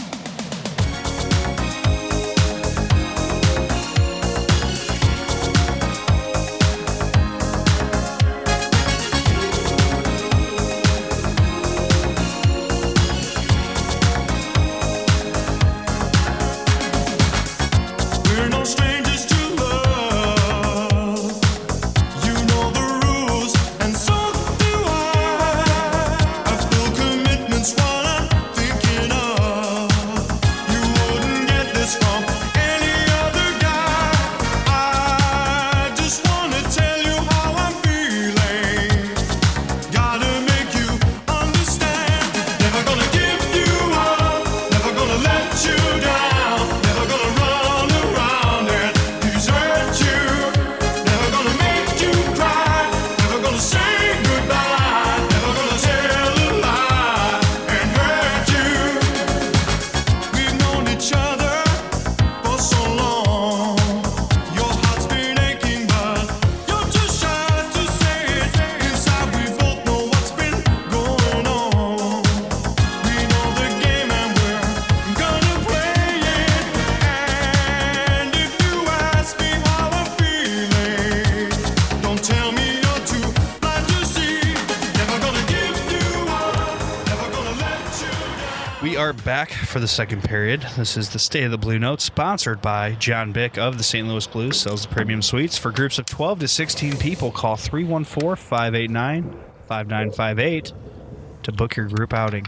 [89.75, 90.65] For the second period.
[90.77, 94.07] This is the State of the Blue Note, sponsored by John Bick of the St.
[94.07, 94.57] Louis Blues.
[94.61, 97.29] Sells the premium suites for groups of 12 to 16 people.
[97.29, 99.23] Call 314 589
[99.67, 100.71] 5958
[101.43, 102.45] to book your group outing.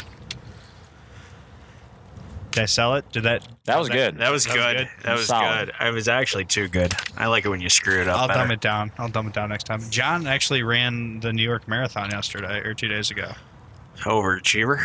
[2.52, 3.12] Did I sell it?
[3.12, 3.46] Did that?
[3.66, 4.20] that was good.
[4.20, 4.78] That was That was good.
[4.78, 4.88] good?
[5.04, 5.66] That was Solid.
[5.66, 5.76] good.
[5.78, 6.94] I was actually too good.
[7.18, 8.22] I like it when you screw it up.
[8.22, 8.40] I'll better.
[8.40, 8.94] dumb it down.
[8.98, 9.82] I'll dumb it down next time.
[9.90, 13.34] John actually ran the New York Marathon yesterday or two days ago.
[14.04, 14.80] Overachiever.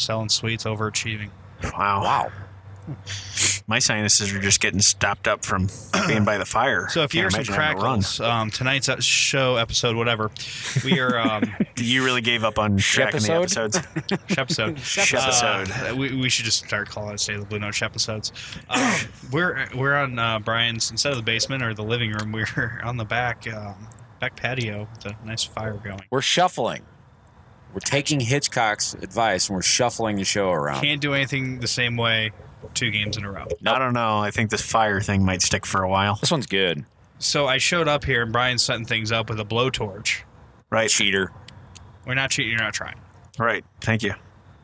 [0.00, 1.30] Selling sweets, overachieving.
[1.76, 2.02] Wow.
[2.02, 2.32] wow.
[3.68, 5.68] My sinuses are just getting stopped up from
[6.08, 6.88] being by the fire.
[6.88, 8.00] So if you hear Can't some imagine having run.
[8.00, 10.30] crackles, um, tonight's uh, show episode, whatever,
[10.84, 13.76] we are um, You really gave up on tracking the Shepisode?
[13.76, 14.18] episodes.
[14.38, 14.78] episode.
[14.80, 15.70] Shepisode.
[15.70, 18.32] Uh, we, we should just start calling it "State of the Blue Note" episodes.
[18.68, 18.94] Um,
[19.30, 22.32] we're we're on uh, Brian's instead of the basement or the living room.
[22.32, 23.86] We're on the back um,
[24.20, 26.00] back patio with a nice fire going.
[26.10, 26.82] We're shuffling.
[27.72, 30.80] We're taking Hitchcock's advice and we're shuffling the show around.
[30.82, 32.32] Can't do anything the same way
[32.74, 33.46] two games in a row.
[33.66, 34.18] I don't know.
[34.18, 36.16] I think this fire thing might stick for a while.
[36.16, 36.84] This one's good.
[37.18, 40.22] So I showed up here and Brian's setting things up with a blowtorch.
[40.70, 40.88] Right.
[40.90, 41.32] Cheater.
[42.06, 42.50] We're not cheating.
[42.52, 42.96] You're not trying.
[43.38, 43.64] Right.
[43.80, 44.14] Thank you.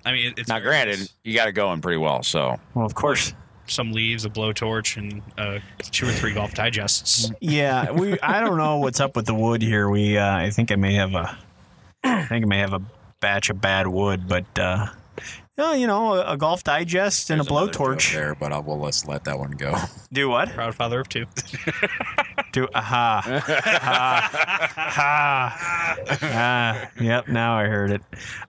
[0.04, 2.22] I mean, it- it's Now, granted, you got it going pretty well.
[2.22, 3.34] So Well, of course.
[3.66, 5.58] some leaves, a blowtorch, and uh,
[5.90, 7.30] two or three golf digests.
[7.40, 8.18] Yeah, we.
[8.20, 9.88] I don't know what's up with the wood here.
[9.90, 10.16] We.
[10.16, 11.36] Uh, I think I may have a.
[12.04, 12.80] I think I may have a
[13.20, 14.58] batch of bad wood, but.
[14.58, 14.86] uh
[15.58, 18.12] no, you know, a, a golf digest and There's a another joke blowtorch.
[18.12, 19.74] there, but I will let's let that one go.
[20.12, 20.50] Do what?
[20.50, 21.26] Proud father of two.
[22.52, 23.22] Do aha.
[23.46, 24.30] ha.
[24.90, 25.96] Ha.
[26.22, 28.02] Ah, yep, now I heard it.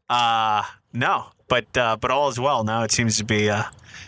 [0.09, 1.27] Uh no.
[1.47, 2.63] But uh but all is well.
[2.63, 3.63] Now it seems to be uh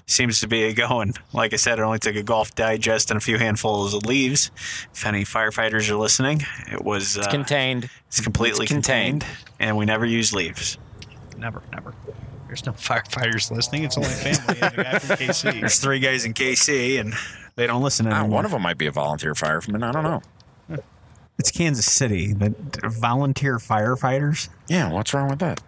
[0.06, 1.14] seems to be going.
[1.34, 4.52] Like I said, it only took a golf digest and a few handfuls of leaves.
[4.94, 7.90] If any firefighters are listening, it was uh, Contained.
[8.08, 9.22] it's completely it's contained.
[9.22, 9.46] contained.
[9.60, 10.78] and we never use leaves.
[11.38, 11.94] never, never.
[12.50, 13.84] There's no firefighters listening.
[13.86, 15.54] It's only family and the guy from KC.
[15.62, 17.14] There's three guys in KC and
[17.56, 18.38] they don't listen Ah, anymore.
[18.38, 19.84] one of them might be a volunteer fireman.
[19.84, 20.22] I don't know.
[21.38, 22.34] it's Kansas City.
[22.34, 24.50] The volunteer firefighters.
[24.68, 25.62] Yeah, what's wrong with that?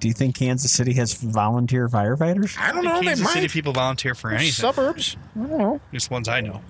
[0.00, 2.56] Do you think Kansas City has volunteer firefighters?
[2.58, 3.00] I don't know.
[3.02, 3.32] Kansas they might.
[3.34, 4.52] City people volunteer for anything.
[4.52, 5.16] Suburbs.
[5.36, 5.80] I don't know.
[5.92, 6.62] Just ones I know.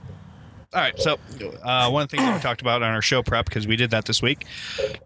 [0.75, 1.17] All right, so
[1.63, 3.75] uh, one of the things that we talked about on our show prep because we
[3.77, 4.45] did that this week.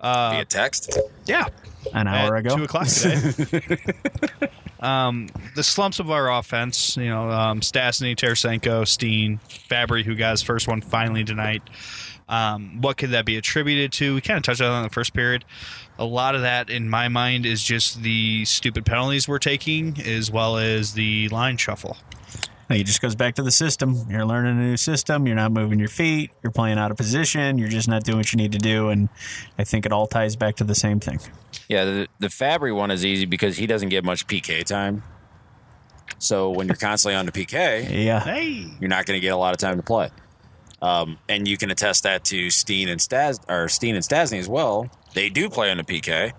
[0.01, 0.98] Uh, Via text.
[1.25, 1.46] yeah,
[1.94, 2.57] An hour ago.
[2.57, 3.79] two o'clock today.
[4.81, 10.33] um, the slumps of our offense, you know, um, Stastny, Tarasenko, Steen, Fabbri, who got
[10.33, 11.62] his first one finally tonight.
[12.29, 14.16] Um, what could that be attributed to?
[14.16, 15.44] We kind of touched on that in the first period.
[15.96, 20.29] A lot of that, in my mind, is just the stupid penalties we're taking, as
[20.29, 21.98] well as the line shuffle.
[22.80, 23.94] It just goes back to the system.
[24.08, 25.26] You're learning a new system.
[25.26, 26.30] You're not moving your feet.
[26.42, 27.58] You're playing out of position.
[27.58, 28.88] You're just not doing what you need to do.
[28.88, 29.08] And
[29.58, 31.20] I think it all ties back to the same thing.
[31.68, 35.02] Yeah, the, the Fabbri one is easy because he doesn't get much PK time.
[36.18, 38.20] So when you're constantly on the PK, Yeah.
[38.20, 40.11] Hey, you're not going to get a lot of time to play.
[40.80, 44.48] Um, and you can attest that to Steen and Stas or Steen and Stastny as
[44.48, 44.88] well.
[45.14, 46.32] They do play on the PK.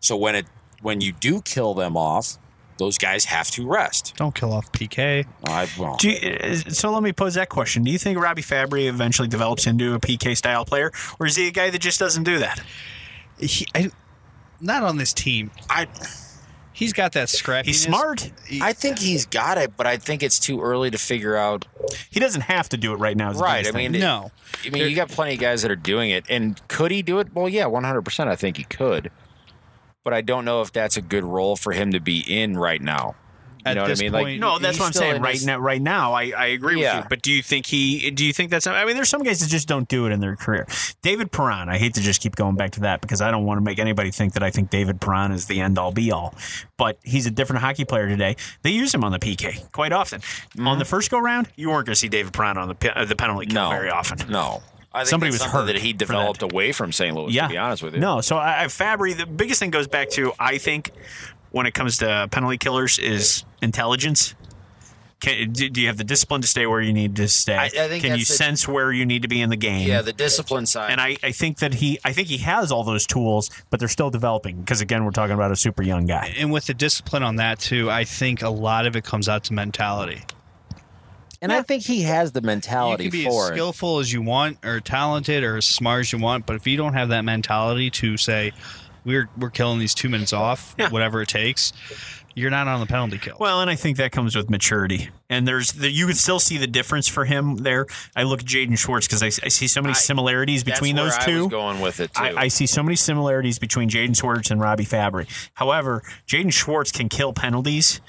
[0.00, 0.46] So when it
[0.80, 2.38] when you do kill them off,
[2.78, 4.14] those guys have to rest.
[4.16, 5.26] don't kill off PK.
[5.44, 7.84] I, well, Do you, uh, so let me pose that question.
[7.84, 11.48] Do you think Robbie Fabbri eventually develops into a PK style player, or is he
[11.48, 12.60] a guy that just doesn't do that?
[13.38, 13.90] He, I,
[14.60, 15.50] not on this team.
[15.68, 15.86] I
[16.74, 17.66] He's got that scrappiness.
[17.66, 18.32] He's smart.
[18.60, 21.66] I think he's got it, but I think it's too early to figure out.
[22.10, 23.32] He doesn't have to do it right now.
[23.32, 24.30] Right, I mean, No,
[24.66, 27.18] I mean, you got plenty of guys that are doing it, and could he do
[27.18, 27.32] it?
[27.34, 28.30] Well, yeah, one hundred percent.
[28.30, 29.10] I think he could,
[30.04, 32.80] but I don't know if that's a good role for him to be in right
[32.80, 33.14] now.
[33.64, 34.10] You At know what I this mean?
[34.10, 35.22] point- like, No, that's what I'm saying.
[35.22, 37.02] Right his- now, right now, I, I agree with you.
[37.08, 38.10] But do you think he?
[38.10, 38.66] Do you think that's?
[38.66, 40.66] I mean, there's some guys that just don't do it in their career.
[41.02, 41.68] David Perron.
[41.68, 43.78] I hate to just keep going back to that because I don't want to make
[43.78, 46.34] anybody think that I think David Perron is the end all be all.
[46.76, 48.34] But he's a different hockey player today.
[48.62, 50.22] They use him on the PK quite often.
[50.58, 53.04] On the first go round, you weren't going to see David Perron on the uh,
[53.04, 54.28] the penalty kill No, very often.
[54.28, 54.60] No,
[54.94, 56.52] I think Somebody was hurt that he developed that.
[56.52, 57.14] away from St.
[57.16, 57.32] Louis.
[57.32, 57.44] Yeah.
[57.44, 59.16] To be honest with you, No, so I, I Fabbri.
[59.16, 60.90] The biggest thing goes back to I think
[61.50, 64.34] when it comes to penalty killers is intelligence.
[65.20, 67.54] Can, do do you have the discipline to stay where you need to stay?
[67.54, 69.86] I- I think Can you the- sense where you need to be in the game?
[69.86, 70.90] Yeah, the discipline side.
[70.90, 73.88] and I, I think that he I think he has all those tools, but they're
[73.88, 76.34] still developing because again we're talking about a super young guy.
[76.36, 79.44] and with the discipline on that too, I think a lot of it comes out
[79.44, 80.22] to mentality.
[81.42, 83.52] And I think he has the mentality You mentality can be for as it.
[83.54, 86.76] skillful as you want, or talented, or as smart as you want, but if you
[86.76, 88.52] don't have that mentality to say,
[89.04, 90.88] "We're we're killing these two minutes off, Yeah.
[90.90, 91.72] whatever it takes,"
[92.34, 93.36] you're not on the penalty kill.
[93.38, 95.10] Well, and I think that comes with maturity.
[95.28, 97.86] And there's the, you can still see the difference for him there.
[98.16, 100.96] I look at Jaden Schwartz because I, I see so many I- similarities That's between
[100.96, 101.38] where those I two.
[101.40, 102.22] was going with it too.
[102.22, 105.26] I, I see so many similarities between Jaden Schwartz and Robbie Fabbri.
[105.54, 108.00] However, Jaden Schwartz can kill penalties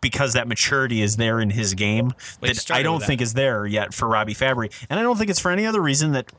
[0.00, 3.24] because that maturity is there in his game Well, that I don't with think that.
[3.24, 4.70] is there yet for Robbie Fabbri.
[4.90, 6.30] And I don't think it's for any other reason that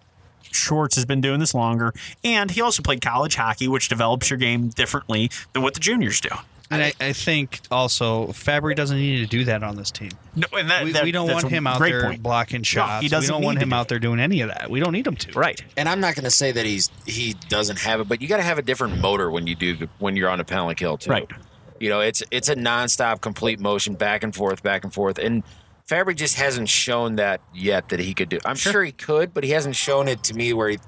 [0.51, 1.93] Schwartz has been doing this longer.
[2.23, 6.19] And he also played college hockey, which develops your game differently than what the juniors
[6.21, 6.29] do.
[6.69, 10.11] and I, I think also Fabbri doesn't need to do that on this team.
[10.35, 12.21] No, and that, We, that- we don't want him out there point.
[12.23, 13.01] blocking shots.
[13.03, 14.69] we doesn't don't want him do out there doing any of that.
[14.69, 15.31] We don't need him to.
[15.39, 15.61] Right.
[15.77, 18.37] and I'm not going to say that he's he doesn't have it, but you got
[18.37, 21.09] to have a different motor when you do when you're on a penalty kill too.
[21.09, 21.29] Right.
[21.81, 25.43] You know, it's it's a nonstop, complete motion, back and forth, back and forth, and
[25.87, 28.39] Fabbri just hasn't shown that yet that he could do.
[28.45, 30.79] I'm sure, he could, but he hasn't shown it to me where he,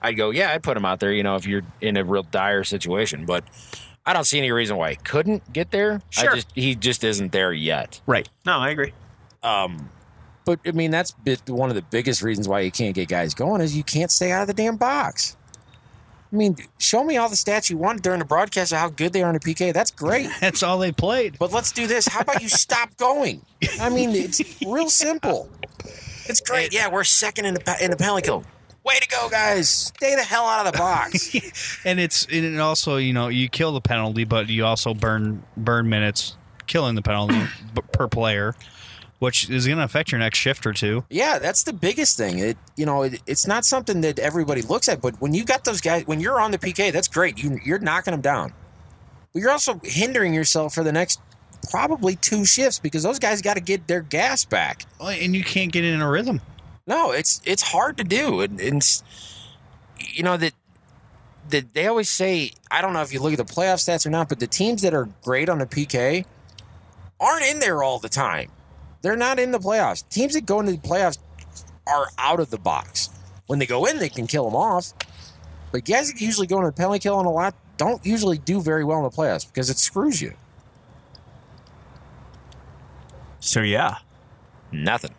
[0.00, 1.12] I'd go, yeah, I'd put him out there.
[1.12, 3.44] You know, if you're in a real dire situation, but
[4.06, 6.00] I don't see any reason why he couldn't get there.
[6.10, 6.30] Sure.
[6.30, 8.00] I just he just isn't there yet.
[8.06, 8.28] Right.
[8.46, 8.92] No, I agree.
[9.42, 9.90] Um,
[10.44, 13.34] but I mean, that's bit, one of the biggest reasons why you can't get guys
[13.34, 15.36] going is you can't stay out of the damn box.
[16.30, 19.12] I mean, show me all the stats you want during the broadcast of how good
[19.12, 19.72] they are in the PK.
[19.72, 20.28] That's great.
[20.40, 21.38] That's all they played.
[21.38, 22.06] But let's do this.
[22.06, 23.42] How about you stop going?
[23.80, 25.48] I mean, it's real simple.
[26.26, 26.74] It's great.
[26.74, 28.44] Yeah, we're second in the in the penalty kill.
[28.84, 29.68] Way to go, guys!
[29.68, 31.34] Stay the hell out of the box.
[31.84, 35.42] and it's and it also you know you kill the penalty, but you also burn
[35.56, 36.36] burn minutes
[36.66, 37.40] killing the penalty
[37.92, 38.54] per player,
[39.18, 41.04] which is going to affect your next shift or two.
[41.10, 42.38] Yeah, that's the biggest thing.
[42.38, 45.64] It you know, it, it's not something that everybody looks at, but when you got
[45.64, 47.42] those guys, when you're on the PK, that's great.
[47.42, 48.52] You you're knocking them down,
[49.32, 51.20] but you're also hindering yourself for the next
[51.70, 54.84] probably two shifts because those guys got to get their gas back.
[55.00, 56.40] Well, And you can't get in a rhythm.
[56.86, 59.02] No, it's it's hard to do, and, and it's-
[60.00, 60.52] you know that
[61.50, 62.52] that they always say.
[62.70, 64.82] I don't know if you look at the playoff stats or not, but the teams
[64.82, 66.24] that are great on the PK
[67.20, 68.50] aren't in there all the time.
[69.02, 70.08] They're not in the playoffs.
[70.08, 71.18] Teams that go into the playoffs
[71.86, 73.10] are out of the box.
[73.46, 74.92] When they go in, they can kill them off.
[75.72, 78.60] But guys that usually go into the penalty kill on a lot don't usually do
[78.60, 80.34] very well in the playoffs because it screws you.
[83.40, 83.98] So yeah,
[84.72, 85.14] Nothing.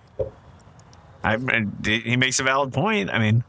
[1.21, 1.37] I,
[1.83, 3.09] he makes a valid point.
[3.09, 3.43] I mean,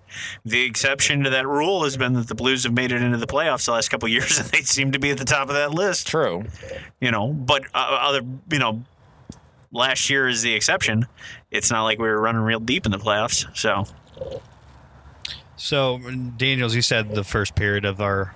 [0.44, 3.28] the exception to that rule has been that the Blues have made it into the
[3.28, 5.54] playoffs the last couple of years, and they seem to be at the top of
[5.54, 6.08] that list.
[6.08, 6.44] True.
[7.00, 8.82] You know, but uh, other, you know,
[9.72, 11.06] last year is the exception.
[11.50, 13.46] It's not like we were running real deep in the playoffs.
[13.56, 13.84] So
[15.56, 15.98] So
[16.36, 18.34] Daniels, you said the first period of our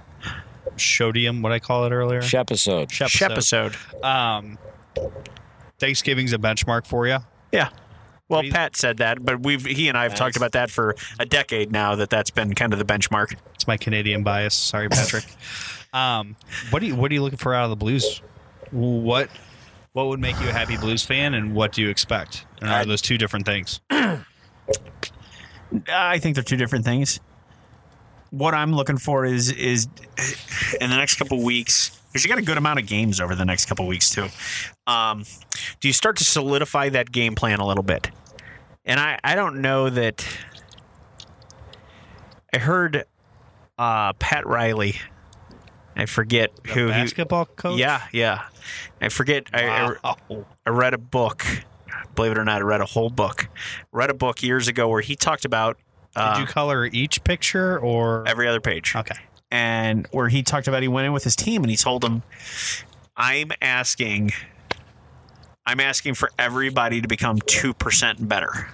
[0.77, 2.90] showdium, what I call it earlier, Shepisode.
[2.90, 3.31] Shepisode.
[3.33, 4.59] episode, Um,
[5.79, 7.18] Thanksgiving's a benchmark for you.
[7.53, 7.70] yeah.
[8.29, 10.18] Well, you- Pat said that, but we've he and I have Nice.
[10.18, 11.94] talked about that for a decade now.
[11.94, 13.37] That that's been kind of the benchmark.
[13.55, 14.55] It's my Canadian bias.
[14.55, 15.27] Sorry, Patrick.
[15.92, 16.35] um,
[16.70, 18.23] what do you what are you looking for out of the Blues?
[18.70, 19.29] What
[19.94, 22.44] what would make you a happy Blues fan, and what do you expect?
[22.61, 23.80] And are those two different things?
[23.90, 24.24] I
[26.18, 27.20] think they're two different things.
[28.30, 29.87] What I'm looking for is is
[30.80, 33.44] in the next couple weeks because you got a good amount of games over the
[33.44, 34.26] next couple weeks too.
[34.88, 35.24] Um,
[35.78, 38.11] do you start to solidify that game plan a little bit?
[38.85, 40.26] And I I don't know that.
[42.52, 43.04] I heard
[43.78, 44.96] uh, Pat Riley.
[45.96, 46.92] I forget The who he.
[46.92, 47.78] basketball coach?
[47.78, 48.42] Yeah, yeah.
[49.00, 49.46] I forget.
[49.52, 50.16] I, I,
[50.66, 51.44] I read a book.
[52.14, 53.48] Believe it or not, I read a whole book.
[53.92, 55.78] Read a book years ago where he talked about
[56.16, 59.16] uh, Did you color each picture or every other page, Okay.
[59.50, 62.22] and where he talked about he went in with his team and he told them,
[63.16, 64.33] "I'm asking,
[65.66, 68.68] I'm asking for everybody to become two percent better."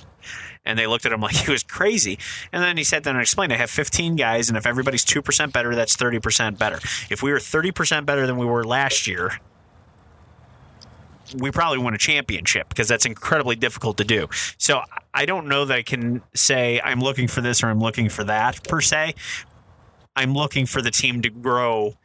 [0.70, 2.16] And they looked at him like he was crazy.
[2.52, 5.52] And then he sat down and explained, I have 15 guys, and if everybody's 2%
[5.52, 6.78] better, that's 30% better.
[7.10, 9.40] If we were 30% better than we were last year,
[11.36, 14.28] we probably win a championship because that's incredibly difficult to do.
[14.58, 18.08] So I don't know that I can say I'm looking for this or I'm looking
[18.08, 19.14] for that per se.
[20.14, 21.96] I'm looking for the team to grow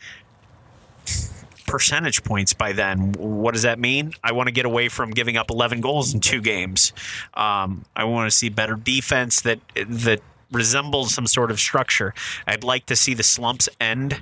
[1.65, 3.13] percentage points by then.
[3.13, 4.13] What does that mean?
[4.23, 6.93] I want to get away from giving up 11 goals in two games.
[7.33, 12.13] Um, I want to see better defense that that resembles some sort of structure.
[12.47, 14.21] I'd like to see the slumps end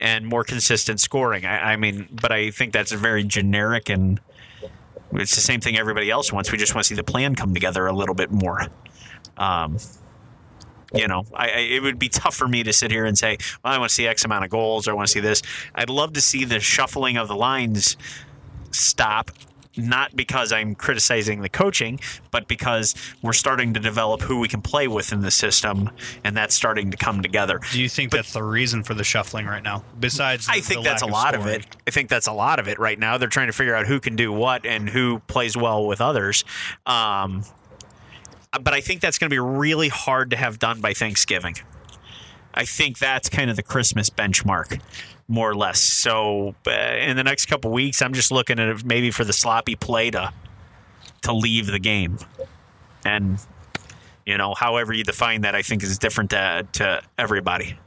[0.00, 1.46] and more consistent scoring.
[1.46, 4.20] I, I mean, but I think that's a very generic and
[5.12, 6.52] it's the same thing everybody else wants.
[6.52, 8.66] We just want to see the plan come together a little bit more.
[9.36, 9.78] Um,
[10.92, 13.38] you know, I, I, it would be tough for me to sit here and say,
[13.64, 15.42] well, I want to see X amount of goals or I want to see this.
[15.74, 17.96] I'd love to see the shuffling of the lines
[18.72, 19.30] stop,
[19.76, 22.00] not because I'm criticizing the coaching,
[22.32, 25.90] but because we're starting to develop who we can play with in the system,
[26.24, 27.60] and that's starting to come together.
[27.72, 29.84] Do you think that's the reason for the shuffling right now?
[29.98, 31.76] Besides, I think that's a lack lot of it.
[31.86, 33.16] I think that's a lot of it right now.
[33.16, 36.44] They're trying to figure out who can do what and who plays well with others.
[36.84, 37.44] Um,
[38.52, 41.56] but I think that's going to be really hard to have done by Thanksgiving.
[42.52, 44.80] I think that's kind of the Christmas benchmark,
[45.28, 45.80] more or less.
[45.80, 49.76] So uh, in the next couple weeks, I'm just looking at maybe for the sloppy
[49.76, 50.32] play to
[51.22, 52.18] to leave the game,
[53.04, 53.38] and
[54.30, 57.78] you know, however you define that, I think is different to, to everybody.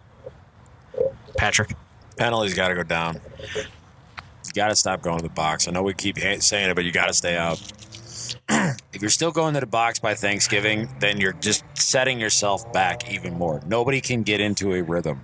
[1.37, 1.75] Patrick.
[2.17, 3.19] Penalties got to go down.
[3.55, 5.67] You got to stop going to the box.
[5.67, 7.61] I know we keep saying it, but you got to stay out.
[8.93, 13.11] If you're still going to the box by Thanksgiving, then you're just setting yourself back
[13.11, 13.61] even more.
[13.65, 15.23] Nobody can get into a rhythm.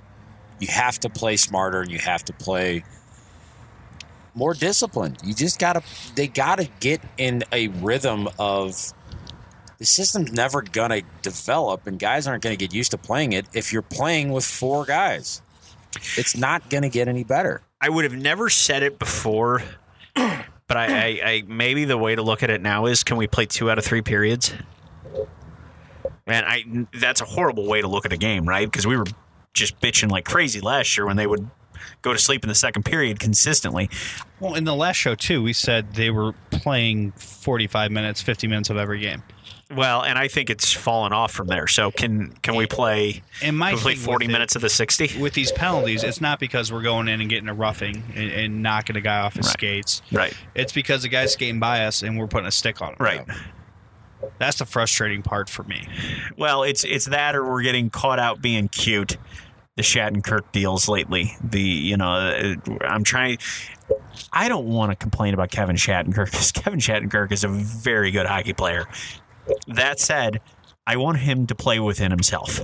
[0.59, 2.83] You have to play smarter and you have to play
[4.33, 5.17] more disciplined.
[5.23, 5.83] You just got to,
[6.15, 8.93] they got to get in a rhythm of
[9.77, 13.33] the system's never going to develop and guys aren't going to get used to playing
[13.33, 15.41] it if you're playing with four guys.
[16.17, 17.61] It's not going to get any better.
[17.81, 19.63] I would have never said it before,
[20.69, 23.27] but I, I, I maybe the way to look at it now is can we
[23.27, 24.53] play two out of three periods?
[26.25, 28.69] Man, I that's a horrible way to look at a game, right?
[28.69, 29.07] Because we were
[29.53, 31.49] just bitching like crazy last year when they would
[32.03, 33.89] go to sleep in the second period consistently.
[34.39, 38.69] Well, in the last show too, we said they were playing 45 minutes, 50 minutes
[38.69, 39.23] of every game.
[39.71, 41.67] Well, and I think it's fallen off from there.
[41.67, 45.11] So can can we play And my complete forty it- minutes of the sixty?
[45.19, 48.63] With these penalties, it's not because we're going in and getting a roughing and, and
[48.63, 49.53] knocking a guy off his Right.
[49.53, 50.01] skates.
[50.11, 50.33] Right.
[50.55, 52.95] It's because the guy's skating by us and we're putting a stick on him.
[52.99, 53.25] Right.
[54.39, 55.87] That's the frustrating part for me.
[56.35, 59.17] Well, it's it's that or we're getting caught out being cute.
[59.75, 61.31] The Shattenkirk deals lately.
[61.43, 63.37] The you know uh, I'm trying.
[64.33, 68.25] I don't want to complain about Kevin Shattenkirk because Kevin Shattenkirk is a very good
[68.25, 68.85] hockey player.
[69.67, 70.41] That said,
[70.85, 72.61] I want him to play within himself.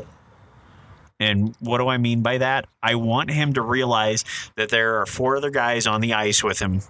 [1.19, 2.65] And what do I mean by that?
[2.83, 4.25] I want him to realize
[4.55, 6.81] that there are four other guys on the ice with him.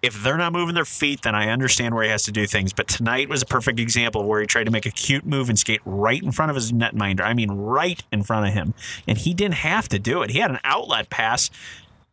[0.00, 2.72] If they're not moving their feet, then I understand where he has to do things.
[2.72, 5.58] But tonight was a perfect example where he tried to make a cute move and
[5.58, 7.22] skate right in front of his netminder.
[7.22, 8.74] I mean, right in front of him.
[9.08, 10.30] And he didn't have to do it.
[10.30, 11.50] He had an outlet pass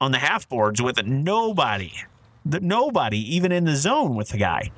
[0.02, 1.94] on the half boards with nobody.
[2.44, 4.72] Nobody even in the zone with the guy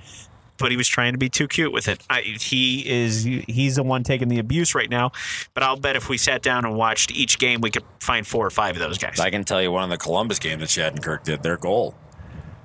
[0.58, 2.02] but he was trying to be too cute with it.
[2.10, 5.12] I, he is he's the one taking the abuse right now.
[5.54, 8.46] But I'll bet if we sat down and watched each game, we could find four
[8.46, 9.20] or five of those guys.
[9.20, 11.44] I can tell you one of the Columbus game that Shattenkirk did.
[11.44, 11.96] Their goal.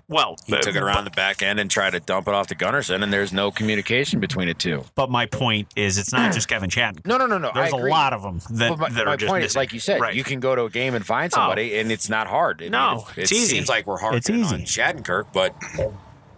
[0.09, 2.49] well, He but, took it around the back end and tried to dump it off
[2.49, 4.85] to Gunnarsson, and there's no communication between the two.
[4.95, 7.07] But my point is, it's not just Kevin Shatton.
[7.07, 7.51] No, no, no, no.
[7.55, 9.53] There's a lot of them that, But my, that my are just point missing.
[9.53, 10.15] is, like you said, right.
[10.15, 12.61] you can go to a game and find somebody, and it's not hard.
[12.61, 13.57] I mean, No, it, it's it easy.
[13.57, 14.57] seems like we're hard It's on easy.
[14.65, 15.55] Shattenkirk, but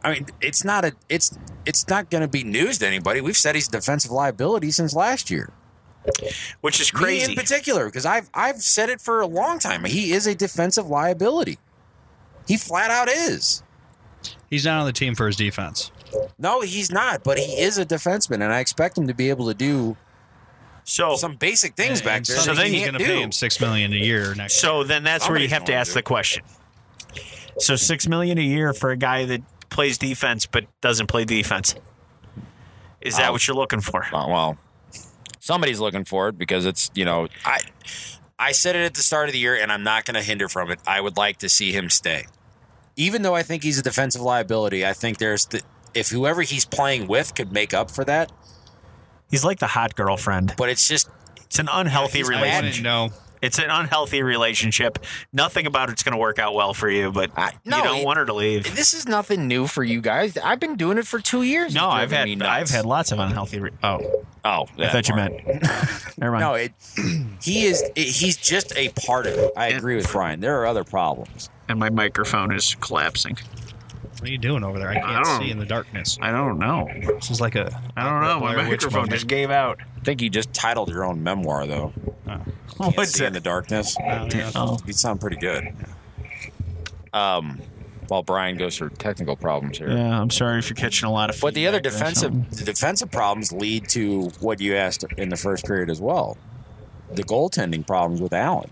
[0.05, 1.36] I mean, it's not a, it's,
[1.66, 3.20] it's not going to be news to anybody.
[3.20, 5.50] We've said he's a defensive liability since last year.
[6.61, 7.32] which is Me crazy.
[7.32, 9.84] in particular, because I've, I've said it for a long time.
[9.84, 11.59] He is a defensive liability.
[12.46, 13.62] He flat out is.
[14.50, 15.90] He's not on the team for his defense.
[16.38, 19.46] No, he's not, but he is a defenseman, and I expect him to be able
[19.48, 19.96] to do
[20.84, 22.36] so, some basic things And- back and there.
[22.36, 24.57] so then he he's can't going to pay him six million a year next.
[24.61, 25.94] so then that's where you have to ask to.
[25.94, 26.44] the question.
[27.59, 29.40] So six million a year for a guy that
[29.74, 31.74] plays defense but doesn't play defense.
[33.02, 34.02] Is that what you're looking for?
[34.06, 34.58] Uh, well,
[35.40, 37.60] somebody's looking for it because it's you know I
[38.38, 40.48] I said it at the start of the year, and I'm not going to hinder
[40.48, 40.78] from it.
[40.86, 42.24] I would like to see him stay,
[42.96, 44.86] even though I think he's a defensive liability.
[44.86, 45.60] I think there's the
[45.92, 48.32] if whoever he's playing with could make up for that,
[49.30, 50.54] He's like the hot girlfriend.
[50.56, 51.08] but it's just
[51.44, 52.40] It's an unhealthy he's I mad.
[52.64, 52.84] relationship.
[52.84, 53.18] wouldn't know.
[53.45, 54.99] It's an unhealthy relationship.
[55.32, 57.99] Nothing about it's going to work out well for you, but I- no, you don't
[57.99, 58.74] it- want her to leave.
[58.74, 60.36] this is nothing new for you guys.
[60.38, 61.74] I've been doing it for two years.
[61.74, 63.61] No, I've had I've had lots of unhealthy.
[63.61, 65.34] Re- oh, Oh, I thought you meant.
[66.18, 66.40] Never mind.
[66.45, 66.72] No, it,
[67.42, 67.82] he is.
[67.97, 69.53] He's just a part of it.
[69.57, 70.40] I agree with Brian.
[70.40, 71.49] There are other problems.
[71.68, 73.38] and my microphone is collapsing.
[74.18, 74.88] What are you doing over there?
[74.90, 76.18] I I can't don't- see in the darkness.
[76.20, 76.88] I don't know.
[77.14, 77.70] This is like a.
[77.97, 78.40] I don't know.
[78.40, 79.78] My microphone just gave out.
[79.97, 81.92] I think you just titled your own memoir, though.
[82.28, 82.40] Oh.
[82.78, 83.96] Can't What's see in the darkness.
[84.00, 84.50] Oh, yeah.
[84.54, 85.72] Oh, You sound pretty good.
[87.12, 87.60] Um,
[88.08, 89.88] while Brian goes through technical problems here.
[89.90, 90.20] yeah.
[90.20, 91.40] I'm sorry if you're catching a lot of.
[91.40, 95.64] But the other defensive the defensive problems lead to what you asked in the first
[95.64, 96.36] period as well.
[97.12, 98.70] The goaltending problems with Allen.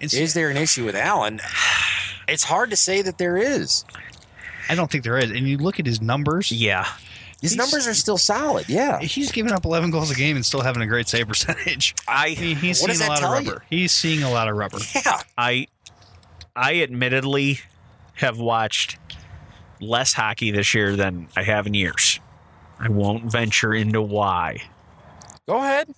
[0.00, 1.40] It's- Is there an issue with Allen?
[2.28, 3.84] It's hard to say that there is.
[4.68, 5.30] I don't think there is.
[5.32, 6.52] And you look at his numbers.
[6.52, 6.86] Yeah.
[7.42, 8.68] His He's- numbers are still solid.
[8.68, 9.00] Yeah.
[9.00, 11.94] He's giving up 11 goals a game and still having a great save percentage.
[12.08, 13.64] I mean, I he's seeing a lot of tell rubber.
[13.68, 14.78] He's seeing a lot of rubber.
[14.94, 15.20] Yeah.
[15.36, 15.66] I
[16.56, 17.58] I admittedly
[18.14, 18.96] have watched
[19.80, 22.20] less hockey this year than I have in years.
[22.78, 24.58] I won't venture into why.
[25.48, 25.92] Go ahead.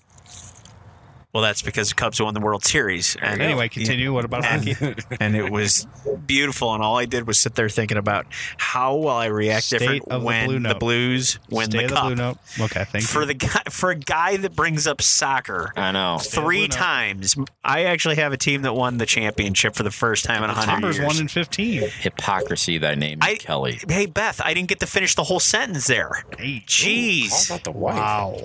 [1.35, 3.16] Well, that's because the Cubs won the World Series.
[3.20, 4.12] And Anyway, continue.
[4.14, 4.76] What about hockey?
[5.18, 5.85] and it was
[6.26, 6.72] beautiful.
[6.72, 8.26] And all I did was sit there thinking about
[8.57, 11.85] how will I react State different of the when Blue the Blues win Stay the
[11.87, 12.05] of the cup.
[12.05, 12.39] blue note.
[12.61, 13.09] Okay, thank you.
[13.09, 13.26] For you.
[13.26, 16.18] the guy, for a guy that brings up soccer I know.
[16.18, 16.70] three Blue Note.
[16.70, 20.51] times, I actually have a team that won the championship for the first time in
[20.51, 21.05] a hundred years.
[21.05, 21.89] one in 15.
[21.99, 23.80] Hypocrisy, thy name I- Kelly.
[23.89, 26.22] Hey Beth, I didn't get to finish the whole sentence there.
[26.39, 27.97] Hey, Jeez, How about the wife?
[27.97, 28.37] wow.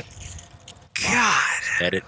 [1.07, 2.03] God, Edit.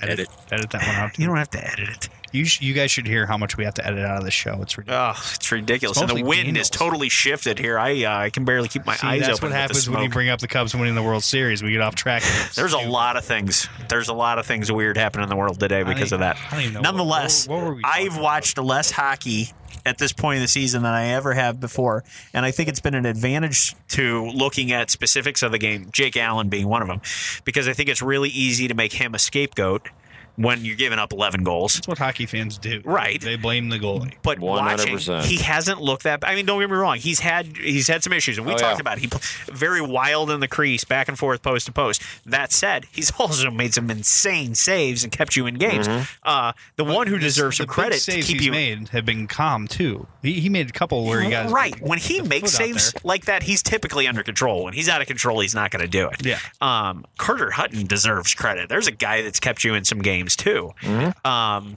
[0.00, 0.28] Edit, Edit.
[0.52, 1.18] edit that one out.
[1.18, 2.08] you don't have to edit it.
[2.34, 4.34] You, sh- you guys should hear how much we have to edit out of this
[4.34, 4.60] show.
[4.60, 5.18] It's ridiculous.
[5.18, 5.96] Oh, it's ridiculous.
[6.02, 6.66] It's and the wind Daniels.
[6.66, 7.78] is totally shifted here.
[7.78, 9.50] I uh, I can barely keep my See, eyes that's open.
[9.50, 11.62] what happens when you bring up the Cubs winning the World Series.
[11.62, 12.24] We get off track.
[12.56, 13.68] There's a lot of things.
[13.88, 16.36] There's a lot of things weird happening in the world today because of that.
[16.50, 16.80] I don't even know.
[16.80, 19.52] Nonetheless, what, what talking I've watched less hockey
[19.86, 22.80] at this point in the season than I ever have before, and I think it's
[22.80, 25.90] been an advantage to looking at specifics of the game.
[25.92, 27.00] Jake Allen being one of them,
[27.44, 29.88] because I think it's really easy to make him a scapegoat
[30.36, 31.74] when you're giving up 11 goals.
[31.74, 32.80] That's what hockey fans do.
[32.84, 33.20] Right.
[33.20, 34.14] They blame the goalie.
[34.22, 35.24] But watching, 100%.
[35.24, 36.20] he hasn't looked that.
[36.26, 36.96] I mean, don't get me wrong.
[36.96, 38.80] He's had he's had some issues, and we Oh, talked yeah.
[38.80, 39.02] about it.
[39.02, 42.02] he very wild in the crease, back and forth, post to post.
[42.26, 45.86] That said, he's also made some insane saves and kept you in games.
[45.88, 46.04] Mm-hmm.
[46.22, 49.04] Uh, the one who deserves some The big credit to keep he's you made have
[49.04, 50.06] been calm too.
[50.22, 53.42] He, he made a couple where he got right when he makes saves like that.
[53.42, 54.64] He's typically under control.
[54.64, 56.24] When he's out of control, he's not going to do it.
[56.24, 56.38] Yeah.
[56.60, 58.68] Um, Carter Hutton deserves credit.
[58.68, 60.72] There's a guy that's kept you in some games too.
[60.82, 61.26] Mm-hmm.
[61.26, 61.76] Um,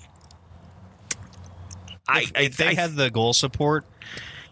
[2.07, 3.85] I, If, I, if they I- had the goal support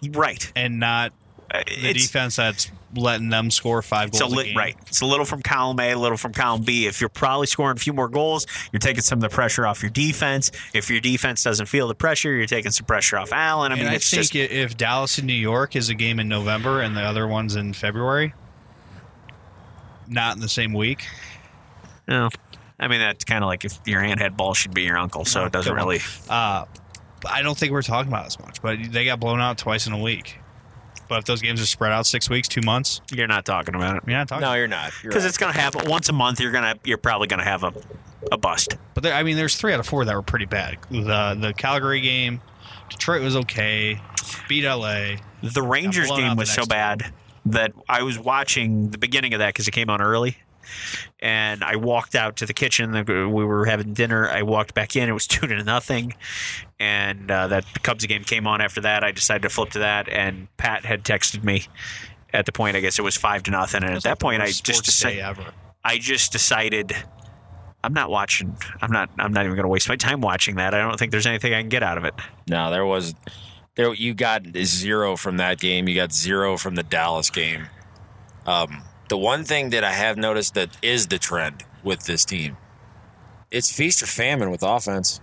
[0.09, 0.51] right.
[0.55, 1.13] and not
[1.51, 4.57] Uh, the it's- defense that's letting them score five goals a a li- game.
[4.57, 4.77] right.
[4.87, 6.85] It's a little from column A, a little from column B.
[6.87, 9.81] If you're probably scoring a few more goals, you're taking some of the pressure off
[9.83, 10.49] your defense.
[10.73, 13.73] If your defense doesn't feel the pressure, you're taking some pressure off Allen.
[13.73, 16.21] I And mean, I it's think just if Dallas and New York is a game
[16.21, 18.33] in November and the other one's in February,
[20.07, 21.05] not in the same week,
[22.07, 22.29] no.
[22.79, 25.25] I mean, that's kind of like if your aunt had balls, she'd be your uncle.
[25.25, 25.87] So it doesn't Come on.
[25.87, 26.03] really.
[26.29, 26.65] uh,
[27.27, 28.61] I don't think we're talking about as much.
[28.61, 30.39] But they got blown out twice in a week.
[31.07, 33.97] But if those games are spread out six weeks, two months, You're not talking about
[33.97, 34.41] it you're not talking.
[34.41, 34.91] No, you're not.
[35.03, 35.29] You're because right.
[35.29, 36.39] it's going to happen once a month.
[36.39, 37.73] You're gonna you're probably going to have a
[38.31, 38.75] a bust.
[38.95, 40.77] But there, I mean, there's three out of four that were pretty bad.
[40.89, 42.41] The the Calgary game,
[42.89, 44.01] Detroit was okay.
[44.49, 45.17] Beat LA.
[45.43, 47.13] The Rangers blown out game the was so next bad
[47.45, 50.37] that I was watching the beginning of that because it came on early.
[51.25, 52.91] And I walked out to the kitchen.
[52.93, 54.29] We were having dinner.
[54.29, 55.09] I walked back in.
[55.09, 56.13] It was two to nothing.
[56.79, 59.03] And uh, that Cubs game came on after that.
[59.03, 60.07] I decided to flip to that.
[60.07, 61.63] And Pat had texted me
[62.31, 62.77] at the point.
[62.77, 63.83] I guess it was five to nothing.
[63.83, 65.21] And at that point, I just decided.
[65.21, 65.45] ever.
[65.83, 66.95] I just decided.
[67.83, 68.55] I'm not watching.
[68.83, 69.09] I'm not.
[69.17, 70.75] I'm not even going to waste my time watching that.
[70.75, 72.13] I don't think there's anything I can get out of it.
[72.47, 73.15] No, there was
[73.73, 75.87] there you got zero from that game.
[75.87, 77.65] You got zero from the Dallas game.
[78.45, 82.57] Um, the one thing that I have noticed that is the trend with this team,
[83.51, 85.21] it's feast or famine with offense.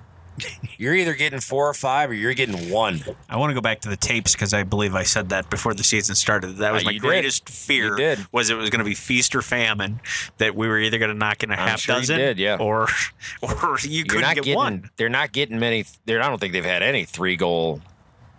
[0.79, 3.03] You're either getting four or five, or you're getting one.
[3.29, 5.75] I want to go back to the tapes because I believe I said that before
[5.75, 6.57] the season started.
[6.57, 7.07] That was Uh, my you did.
[7.07, 7.97] greatest fear.
[7.97, 8.19] Did.
[8.33, 10.01] Was it was going to be feast or famine
[10.39, 12.39] that we were either going to knock in a I'm half sure you dozen, did,
[12.39, 12.57] yeah.
[12.59, 12.89] or
[13.43, 14.57] or you You're couldn't not get getting.
[14.57, 14.91] one.
[14.97, 15.85] They're not getting many.
[16.07, 17.83] They're, I don't think they've had any three goal,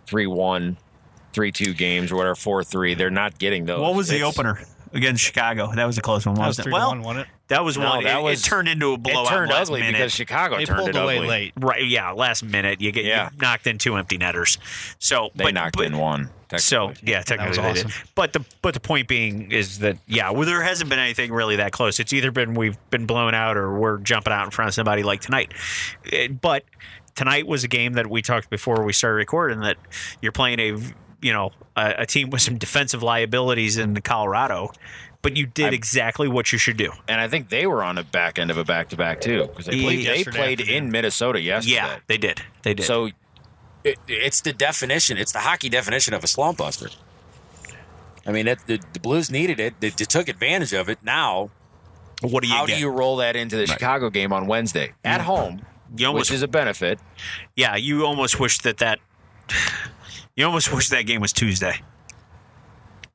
[0.07, 0.77] three one,
[1.31, 2.95] three two games or whatever, four three.
[2.95, 3.79] They're not getting those.
[3.81, 5.71] What was the It's- opener against Chicago?
[5.75, 6.75] That was a close one, was wasn't three it?
[6.75, 7.33] Well, one, wasn't it?
[7.49, 8.03] that was No, one.
[8.03, 9.25] that it, was- it turned into a blowout.
[9.25, 9.93] It turned last ugly minute.
[9.97, 11.27] because Chicago They turned pulled it away ugly.
[11.27, 11.53] late.
[11.57, 13.29] right, yeah, last minute you get Yeah.
[13.31, 14.57] you knocked in two empty netters.
[14.99, 16.29] So They but, knocked but, in one.
[16.57, 17.87] So yeah, technically was they awesome.
[17.87, 17.97] did.
[18.13, 21.55] But the but the point being is that yeah, well, there hasn't been anything really
[21.55, 21.99] that close.
[21.99, 25.01] It's either been we've been blown out or we're jumping out in front of somebody
[25.01, 25.51] like tonight.
[26.41, 26.63] But
[27.15, 29.77] tonight was a game that we talked before we started recording that
[30.21, 30.77] you're playing a
[31.23, 34.71] you know a, a team with some defensive liabilities in Colorado,
[35.21, 36.91] but you did I'm- exactly what you should do.
[37.07, 39.47] and I think they were on the back end of a back to back too
[39.47, 40.83] because they played, they played afternoon.
[40.85, 41.75] in Minnesota yesterday.
[41.75, 42.41] Yeah, they did.
[42.63, 42.85] They did.
[42.85, 43.09] So
[43.83, 45.17] it, it's the definition.
[45.17, 46.89] It's the hockey definition of a slump buster.
[48.25, 49.79] I mean, it, the, the Blues needed it.
[49.79, 50.99] They, they took advantage of it.
[51.03, 51.49] Now,
[52.21, 52.75] what do you how get?
[52.75, 55.25] do you roll that into the Chicago game on Wednesday at mm.
[55.25, 55.65] home,
[55.97, 56.99] You almost which is a benefit?
[57.55, 58.99] yeah, you almost wish that that
[60.35, 61.81] you almost wish that game was Tuesday.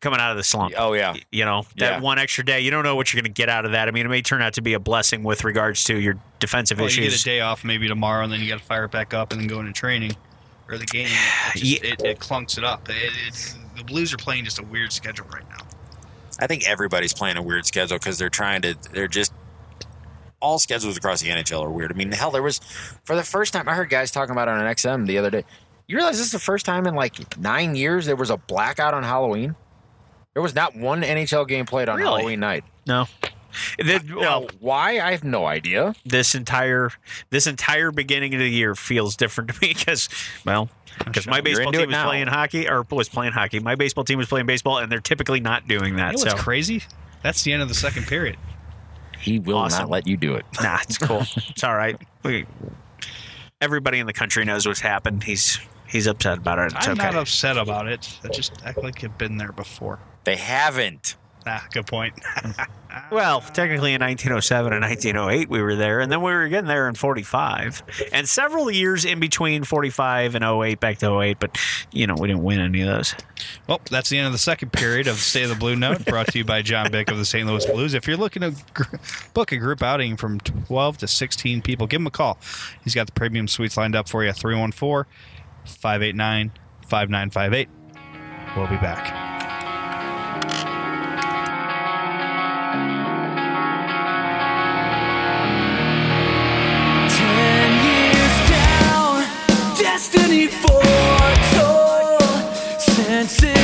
[0.00, 0.74] Coming out of the slump.
[0.78, 2.00] Oh yeah, you know that Yeah.
[2.00, 3.90] one extra day you don't know what you're going to get out of that i
[3.90, 6.88] mean it may turn out to be a blessing with regards to your defensive Well,
[6.88, 9.12] you get a day off maybe tomorrow, and then you got to fire it back
[9.12, 10.12] up and then go into training
[10.68, 11.08] or the game.
[11.54, 11.90] It, just, Yeah.
[11.92, 12.88] it, it clunks it up.
[12.88, 12.94] It,
[13.26, 15.66] it, the Blues are playing just a weird schedule right now.
[16.38, 18.76] I think everybody's playing a weird schedule because they're trying to.
[18.92, 19.32] They're just
[20.40, 21.90] all schedules across the NHL are weird.
[21.90, 22.60] I mean, hell, there was
[23.02, 25.30] for the first time I heard guys talking about it on an XM the other
[25.30, 25.44] day.
[25.88, 28.92] You realize this is the first time in like nine years there was a blackout
[28.94, 29.56] on Halloween.
[30.34, 32.10] There was not one NHL game played on Really?
[32.20, 32.64] Halloween night.
[32.86, 33.06] no
[33.78, 35.00] The- Now, well, uh, why?
[35.00, 35.94] I have no idea.
[36.04, 36.90] this entire
[37.30, 40.08] this entire beginning of the year feels different to me because
[40.44, 40.68] well
[41.04, 42.06] because my baseball team was now.
[42.06, 45.40] playing hockey or was playing hockey my baseball team was playing baseball and they're typically
[45.40, 46.82] not doing that You know so crazy?
[47.22, 48.36] That's the end of the second period.
[49.18, 49.84] He will Awesome.
[49.84, 50.44] not let you do it.
[50.62, 52.44] nah it's cool it's all right we,
[53.62, 55.58] everybody in the country knows what's happened he's
[55.88, 58.18] he's upset about it it's I'm okay not upset about it.
[58.24, 59.98] I just act like you've been there before.
[60.24, 61.16] They haven't.
[61.46, 62.14] Ah, good point.
[63.10, 66.88] Well, technically in 1907 and 1908 we were there, and then we were again there
[66.88, 67.82] in 45,
[68.12, 71.38] and several years in between 45 and 08 back to 08.
[71.38, 71.58] But
[71.92, 73.14] you know we didn't win any of those.
[73.66, 76.04] Well, that's the end of the second period of the State of the Blue Note,
[76.06, 77.46] brought to you by John Bick of the St.
[77.46, 77.94] Louis Blues.
[77.94, 78.96] If you're looking to gr-
[79.34, 82.38] book a group outing from 12 to 16 people, give him a call.
[82.84, 85.04] He's got the premium suites lined up for you 314
[85.68, 86.52] 589
[86.88, 87.68] 5958.
[88.56, 89.28] We'll be back.
[99.98, 102.22] destiny foretold.
[102.80, 103.57] Senses.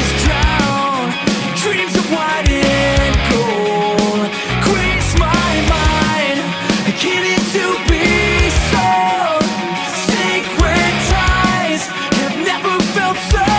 [13.12, 13.53] Never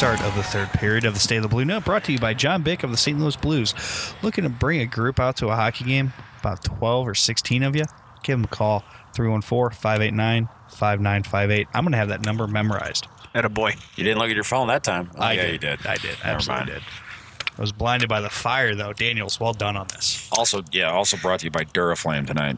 [0.00, 2.18] start of the third period of the State of the Blue Note, brought to you
[2.18, 3.18] by John Bick of the St.
[3.18, 3.74] Louis Blues.
[4.22, 7.76] Looking to bring a group out to a hockey game, about 12 or 16 of
[7.76, 7.84] you?
[8.22, 8.82] Give them a call,
[9.12, 11.68] 314 589 5958.
[11.74, 13.08] I'm going to have that number memorized.
[13.34, 13.74] At a boy.
[13.96, 15.10] You didn't look at your phone that time.
[15.18, 15.86] Oh, yeah, you did.
[15.86, 16.16] I did.
[16.24, 16.82] Never Absolutely mind.
[16.82, 17.50] did.
[17.58, 18.94] I was blinded by the fire, though.
[18.94, 20.30] Daniels, well done on this.
[20.32, 22.56] Also, yeah, also brought to you by Duraflame tonight.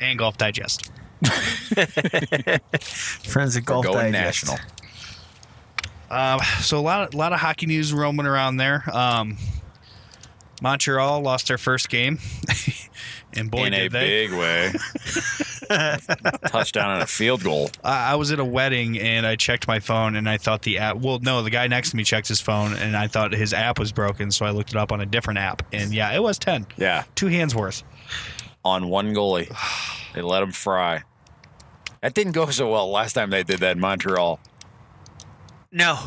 [0.00, 0.90] And Golf Digest.
[2.80, 4.46] Friends at Golf Going Digest.
[4.46, 4.56] national.
[6.14, 8.84] Um, so a lot, of, lot of hockey news roaming around there.
[8.94, 9.36] Um,
[10.62, 12.18] Montreal lost their first game,
[13.34, 14.06] and boy In a did they!
[14.28, 14.72] big way.
[16.48, 17.70] Touchdown and a field goal.
[17.82, 20.78] I I was at a wedding and I checked my phone and I thought the
[20.78, 20.96] app.
[20.96, 23.78] Well, no, the guy next to me checked his phone and I thought his app
[23.78, 25.62] was broken, so I looked it up on a different app.
[25.72, 26.66] And yeah, it was ten.
[26.76, 27.82] Yeah, Two hands worth.
[28.64, 29.52] on one goalie.
[30.14, 31.02] They let him fry.
[32.02, 34.38] That didn't go so well last time they did that in Montreal.
[35.74, 35.98] No.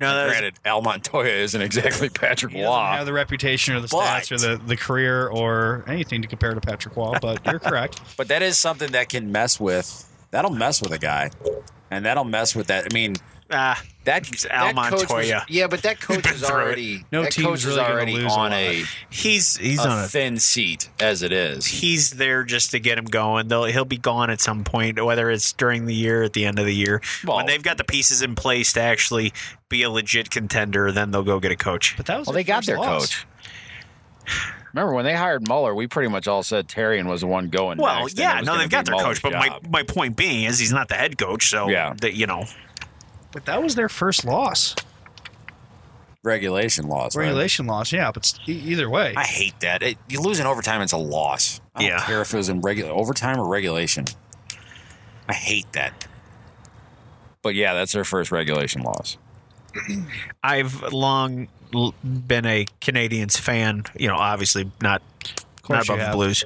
[0.00, 2.72] No, that was, Granted, Al Montoya isn't exactly Patrick He Roy.
[2.72, 6.54] have the reputation or the But- stats or the, the career or anything to compare
[6.54, 8.00] to Patrick Roy, but you're correct.
[8.16, 10.04] But that is something that can mess with.
[10.30, 11.30] That'll mess with a guy,
[11.90, 12.84] and that'll mess with that.
[12.90, 13.16] I mean,
[13.50, 15.44] ah, that It's Al that coach was- Montoya.
[15.48, 18.38] yeah, but that coach is already No that coach is really gonna already lose a
[18.38, 21.66] on a, he's he's a on a thin seat as it is.
[21.66, 23.48] he's there just to get him going.
[23.48, 26.44] They'll he'll be gone at some point, whether it's during the year, or at the
[26.46, 27.00] end of the year.
[27.24, 29.32] Well- when they've got the pieces in place to actually
[29.68, 31.94] be a legit contender, then they'll go get a coach.
[31.96, 33.06] But that was Well, they got their loss.
[33.14, 33.26] coach.
[34.74, 35.74] Remember when they hired Muller?
[35.74, 37.78] We pretty much all said Therrien was the one going.
[37.78, 40.58] Well, next, yeah, no, they've got their Muller's coach, but my, my point being is
[40.58, 41.94] he's not the head coach, so Yeah.
[42.02, 42.44] that you know
[43.32, 44.74] But that was their first loss.
[46.24, 47.16] regulation laws.
[47.16, 47.24] right?
[47.26, 48.10] Regulation loss, yeah.
[48.12, 49.82] But e- either way, I hate that.
[49.82, 51.60] It, you lose in overtime, it's a loss.
[51.74, 52.04] I don't Yeah.
[52.04, 54.06] care if it was in regular overtime or regulation.
[55.28, 56.06] I hate that.
[57.42, 59.16] But yeah, that's their first regulation loss.
[60.42, 61.48] I've long
[62.02, 63.84] been a Canadiens fan.
[63.96, 65.02] You know, obviously not
[65.68, 66.10] not above the.
[66.12, 66.44] Blues,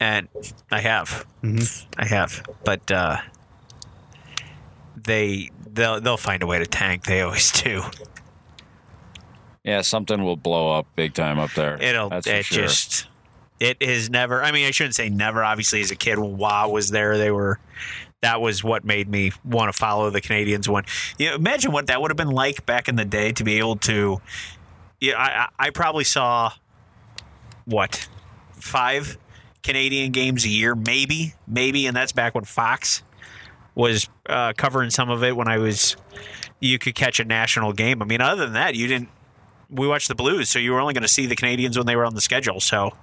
[0.00, 0.28] and
[0.70, 1.86] I have, Mhm.
[1.98, 3.18] I have, but uh,
[4.96, 7.04] they they'll they'll find a way to tank.
[7.04, 7.82] They always do.
[9.64, 11.80] Yeah, something will blow up big time up there.
[11.82, 12.62] It'll That's for it sure.
[12.64, 13.06] just
[13.60, 14.42] it is never.
[14.42, 15.42] I mean, I shouldn't say never.
[15.42, 17.58] Obviously, as a kid, when Roy was there, they were.
[18.22, 20.68] That was what made me want to follow the Canadiens.
[20.68, 20.84] One,
[21.18, 23.58] you know, imagine what that would have been like back in the day to be
[23.58, 24.20] able to.
[25.00, 26.52] Yeah, I, I I probably saw
[27.66, 28.08] what
[28.52, 29.18] five
[29.62, 33.02] Canadian games a year, maybe, maybe, and that's back when Fox
[33.76, 35.96] was uh, covering some of it when I was.
[36.58, 38.02] You could catch a national game.
[38.02, 39.10] I mean, other than that, you didn't
[39.70, 41.96] we watched the Blues, so you were only going to see the Canadiens when they
[41.96, 42.60] were on the schedule.
[42.60, 42.96] So,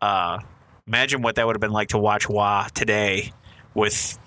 [0.00, 0.40] uh,
[0.86, 3.32] imagine what that would have been like to watch Roy today
[3.74, 4.18] with,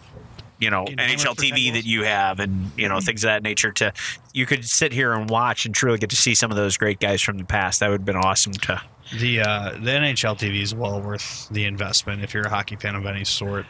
[0.60, 3.72] you know, NHL TV that you have, and you know things of that nature.
[3.74, 3.94] To
[4.34, 7.00] you could sit here and watch and truly get to see some of those great
[7.00, 7.80] guys from the past.
[7.80, 8.82] That would have been awesome to.
[9.20, 12.96] the uh, the NHL TV is well worth the investment if you're a hockey fan
[12.96, 13.66] of any sort.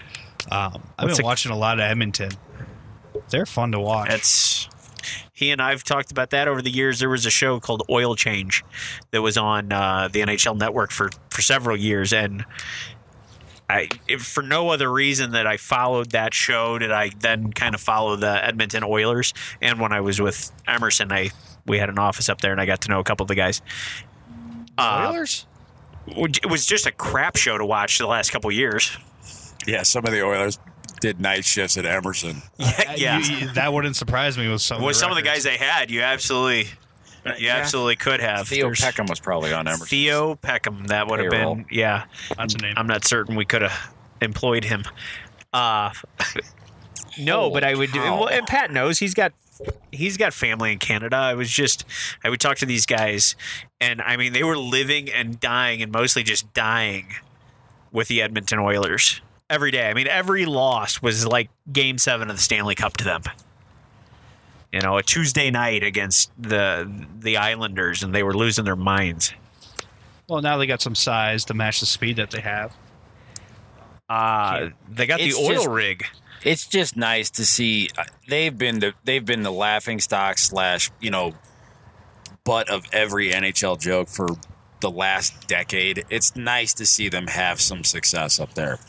[0.51, 2.31] Um, I've been the- watching a lot of Edmonton.
[3.29, 4.69] They're fun to watch.
[5.33, 6.99] He and I've talked about that over the years.
[6.99, 8.63] There was a show called Oil Change
[9.11, 12.45] that was on uh, the NHL Network for for several years, and
[13.69, 17.73] I if for no other reason that I followed that show did I then kind
[17.73, 19.33] of follow the Edmonton Oilers.
[19.61, 21.31] And when I was with Emerson, I
[21.65, 23.35] we had an office up there, and I got to know a couple of the
[23.35, 23.61] guys.
[24.77, 25.45] Uh, Oilers?
[26.07, 28.95] it was just a crap show to watch the last couple of years.
[29.67, 30.59] Yeah, some of the Oilers
[31.01, 32.41] did night shifts at Emerson.
[32.57, 33.19] Yeah, Uh, yeah.
[33.19, 34.81] you- you- that wouldn't surprise me with some.
[34.81, 36.65] with of some of the guys they had, you absolutely,
[37.25, 37.57] you Yeah.
[37.57, 38.47] absolutely could have.
[38.47, 39.87] Theo There's- Peckham was probably on Emerson.
[39.87, 40.85] Theo Peckham.
[40.85, 42.05] That would have been yeah.
[42.37, 42.73] That's a name.
[42.77, 44.83] I'm not certain we could have employed him.
[45.53, 45.91] Uh
[47.19, 47.99] no, but I would do.
[48.01, 49.33] Well, and Pat knows he's got
[49.91, 51.15] he's got family in Canada.
[51.15, 51.85] I was just
[52.23, 53.35] I would talk to these guys,
[53.79, 57.07] and I mean they were living and dying, and mostly just dying
[57.91, 59.89] with the Edmonton Oilers every day.
[59.89, 63.23] I mean every loss was like Game Seven of the Stanley Cup to them.
[64.71, 66.89] You know, a Tuesday night against the
[67.19, 69.33] the Islanders, and they were losing their minds.
[70.27, 72.73] Well, now they got some size to match the speed that they have.
[74.09, 76.05] Uh, they got It's the oil just- rig.
[76.43, 80.91] it's just nice to see uh, they've been the they've been the laughing stock slash
[80.99, 81.33] you know
[82.43, 84.27] butt of every NHL joke for
[84.81, 86.03] the last decade.
[86.09, 88.79] It's nice to see them have some success up there,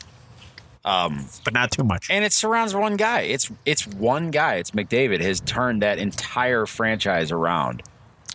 [0.85, 2.07] but not too much.
[2.09, 3.21] and it surrounds one guy.
[3.21, 4.55] It's it's one guy.
[4.55, 7.83] It's McDavid has turned that entire franchise around.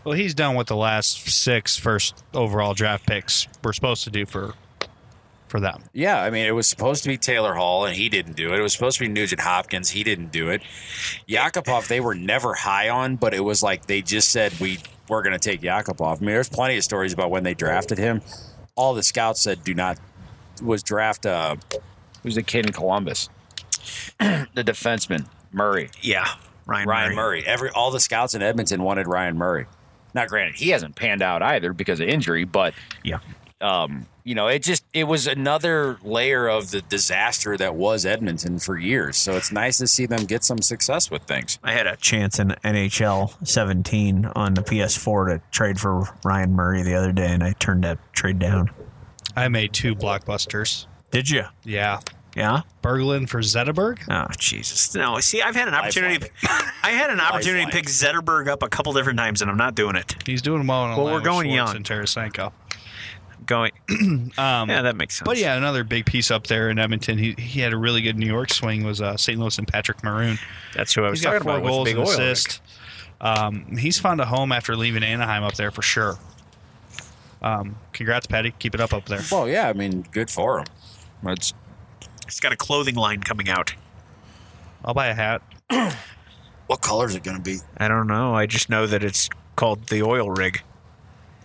[0.05, 4.27] Well, he's done what the last six first overall draft picks were supposed to do
[4.27, 4.55] for
[5.47, 5.83] for them.
[5.93, 8.59] Yeah, I mean, it was supposed to be Taylor Hall, and he didn't do it.
[8.59, 9.91] It was supposed to be Nugent Hopkins.
[9.91, 10.63] He didn't do it.
[11.29, 14.79] Yakupov, they were never high on, but it was like they just said we
[15.09, 16.17] we're going to take Yakupov.
[16.17, 18.23] I mean, there's plenty of stories about when they drafted him.
[18.77, 19.99] All the scouts said do not
[20.63, 21.27] was draft.
[21.27, 21.57] Uh,
[22.23, 23.29] who's the kid in Columbus?
[24.19, 26.29] the defenseman Murray, Yeah,
[26.67, 27.17] Ryan, Ryan Murray.
[27.17, 27.47] Murray.
[27.47, 29.67] Every all the scouts in Edmonton wanted Ryan Murray.
[30.15, 33.19] Now, granted, he hasn't panned out either because of injury, but Yeah,
[33.61, 38.59] um, you know, it just it was another layer of the disaster that was Edmonton
[38.59, 39.17] for years.
[39.17, 41.59] So it's nice to see them get some success with things.
[41.63, 46.83] I had a chance in NHL 17 on the PS4 to trade for Ryan Murray
[46.83, 48.71] the other day, and I turned that trade down.
[49.37, 50.87] I made two blockbusters.
[51.11, 51.45] Did you?
[51.65, 52.01] Yeah,
[52.37, 52.63] Yeah.
[52.83, 53.99] Berglund for Zetterberg.
[54.09, 54.95] Oh Jesus!
[54.95, 56.29] No, see, I've had an opportunity.
[56.83, 59.75] I had an opportunity to pick Zetterberg up a couple different times, and I'm not
[59.75, 60.15] doing it.
[60.27, 60.87] He's doing well.
[60.87, 61.77] In a Well, we're going Schwartz young.
[61.77, 62.53] and Tarasenko.
[63.47, 63.73] Going.
[64.39, 65.27] Um, Yeah, that makes sense.
[65.27, 67.19] But yeah, another big piece up there in Edmonton.
[67.19, 68.85] He he had a really good New York swing.
[68.85, 69.39] Was uh, St.
[69.39, 70.39] Louis and Patrick Maroon.
[70.75, 71.67] that's who I was He's got talking four about.
[71.67, 72.13] goals with and Big Oil.
[72.13, 72.61] assists.
[73.21, 76.19] Um, he's found a home after leaving Anaheim up there for sure.
[77.43, 78.53] Um, congrats, Patty.
[78.59, 79.21] Keep it up up there.
[79.33, 80.67] Well, yeah, I mean, good for him.
[81.27, 81.53] It's
[82.27, 83.75] He's got a clothing line coming out.
[84.85, 85.43] I'll buy a hat.
[86.69, 87.59] what color is it going to be?
[87.77, 88.35] I don't know.
[88.35, 90.63] I just know that it's called the Oil Rig.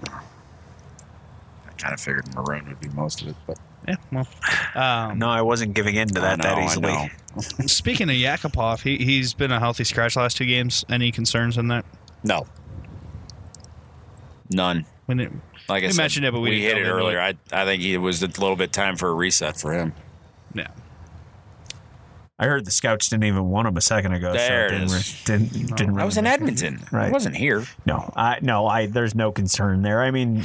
[0.07, 3.57] I kind of figured maroon would be most of it, but
[3.87, 3.95] Yeah.
[4.11, 4.27] Well,
[4.75, 6.93] um, No, I wasn't giving in to that I that know, I easily.
[6.93, 7.07] know.
[7.67, 10.85] speaking of Yakupov, he he's been a healthy scratch last two games.
[10.89, 11.83] Any concerns in that?
[12.23, 12.45] No,
[14.49, 14.85] none.
[15.07, 15.31] When it,
[15.67, 17.19] Like I We said, mentioned it, but we we hit it delve into earlier.
[17.21, 19.93] I I think it was a little bit time for a reset for him.
[20.53, 20.67] yeah.
[22.37, 24.33] I heard the scouts didn't even want him a second ago.
[24.33, 24.93] There so it it didn't, is.
[24.93, 26.85] re- didn't, didn't I was in make- Edmonton.
[26.91, 27.11] I Right.
[27.11, 27.65] wasn't here.
[27.85, 30.01] No, I no, I there's no concern there.
[30.01, 30.43] I mean,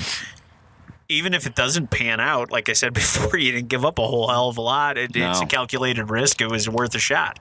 [1.08, 4.06] even if it doesn't pan out, like I said before, you didn't give up a
[4.06, 4.98] whole hell of a lot.
[4.98, 6.40] It, It's a calculated risk.
[6.40, 7.40] It was worth a shot.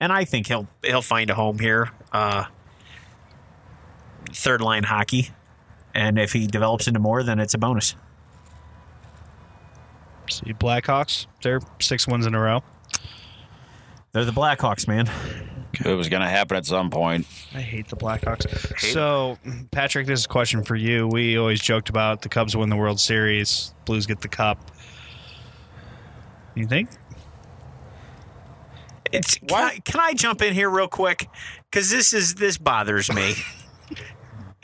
[0.00, 1.90] And I think he'll he'll find a home here.
[2.12, 2.46] Uh,
[4.32, 5.30] third line hockey,
[5.96, 7.96] and if he develops into more, then it's a bonus.
[10.28, 11.26] See Blackhawks.
[11.42, 12.62] They're six wins in a row.
[14.12, 15.10] They're the Blackhawks, man.
[15.84, 17.26] It was going to happen at some point.
[17.54, 18.78] I hate the Blackhawks.
[18.78, 19.38] So,
[19.70, 21.08] Patrick, this is a question for you.
[21.08, 24.70] We always joked about the Cubs win the World Series, Blues get the cup.
[26.54, 26.90] You think?
[29.12, 31.28] It's can I, can I jump in here real quick
[31.70, 33.34] because this is this bothers me,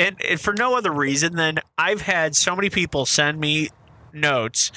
[0.02, 3.70] and, and for no other reason than I've had so many people send me
[4.12, 4.72] notes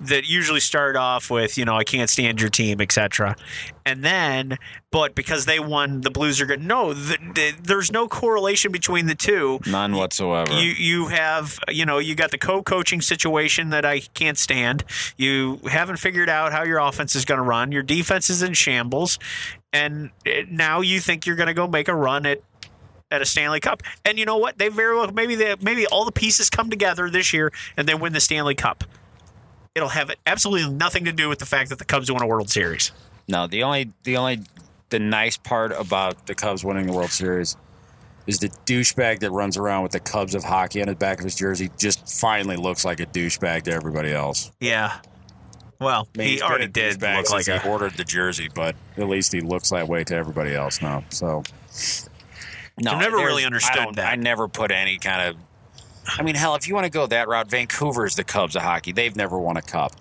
[0.00, 3.36] that usually start off with you know I can't stand your team etc.
[3.84, 4.56] And then
[4.90, 6.62] but because they won the Blues are good.
[6.62, 9.60] No, th- th- there's no correlation between the two.
[9.66, 10.52] None whatsoever.
[10.52, 14.84] You you have you know you got the co-coaching situation that I can't stand.
[15.16, 17.72] You haven't figured out how your offense is going to run.
[17.72, 19.18] Your defense is in shambles,
[19.72, 22.40] and eh, now you think you're going to go make a run at
[23.10, 23.82] at a Stanley Cup.
[24.04, 24.58] And you know what?
[24.58, 27.94] They very well maybe they maybe all the pieces come together this year and they
[27.94, 28.84] win the Stanley Cup.
[29.74, 32.50] It'll have absolutely nothing to do with the fact that the Cubs won a World
[32.50, 32.92] Series.
[33.28, 34.40] No, the only the only
[34.90, 37.56] the nice part about the Cubs winning the World Series
[38.26, 41.24] is the douchebag that runs around with the Cubs of hockey on the back of
[41.24, 44.50] his jersey just finally looks like a douchebag to everybody else.
[44.60, 44.98] Yeah.
[45.80, 49.08] Well, I mean, he already did look like a he ordered the jersey, but at
[49.08, 51.04] least he looks that way to everybody else now.
[51.08, 51.42] So
[52.80, 54.12] no, I've never really understood I that.
[54.12, 55.36] I never put any kind of.
[56.18, 58.92] I mean, hell, if you want to go that route, Vancouver's the Cubs of hockey.
[58.92, 59.92] They've never won a cup.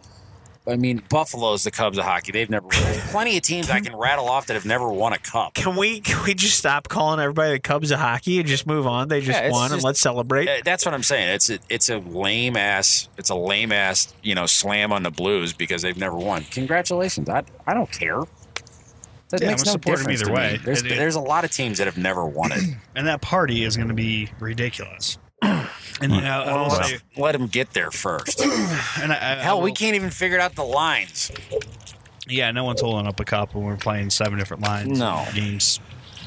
[0.68, 2.32] I mean, Buffalo's the Cubs of hockey.
[2.32, 2.68] They've never.
[2.68, 2.74] won.
[3.10, 5.56] plenty of teams I can rattle off that have never won a cup.
[5.56, 8.86] Can we can we just stop calling everybody the Cubs of hockey and just move
[8.86, 9.08] on?
[9.08, 10.48] They just Yeah, won and let's celebrate.
[10.48, 11.30] Uh, That's what I'm saying.
[11.30, 13.10] It's a, it's a lame ass.
[13.18, 14.14] It's a lame ass.
[14.22, 16.44] You know, slam on the Blues because they've never won.
[16.52, 17.30] Congratulations.
[17.30, 18.22] I I don't care.
[19.30, 20.52] That Yeah, makes I'm no supporting difference either to way.
[20.54, 20.58] me.
[20.66, 22.62] There's, It- it- there's a lot of teams that have never won it.
[22.96, 25.18] And that party is going to be ridiculous.
[26.02, 28.40] And you know, I will Well, say- let them get there first.
[29.02, 31.30] and I, I, I Hell, we can't even figure out the lines.
[32.28, 34.98] Yeah, no one's holding up a cup when we're playing seven different lines.
[34.98, 35.26] No.
[35.34, 35.80] games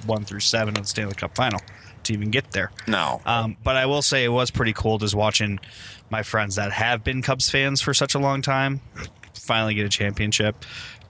[0.05, 1.61] one through seven of the Stanley Cup final
[2.03, 2.71] to even get there.
[2.87, 3.23] No.
[3.25, 5.59] Um, but I will say it was pretty cool just watching
[6.11, 8.81] my friends that have been Cubs fans for such a long time
[9.35, 10.65] finally get a championship.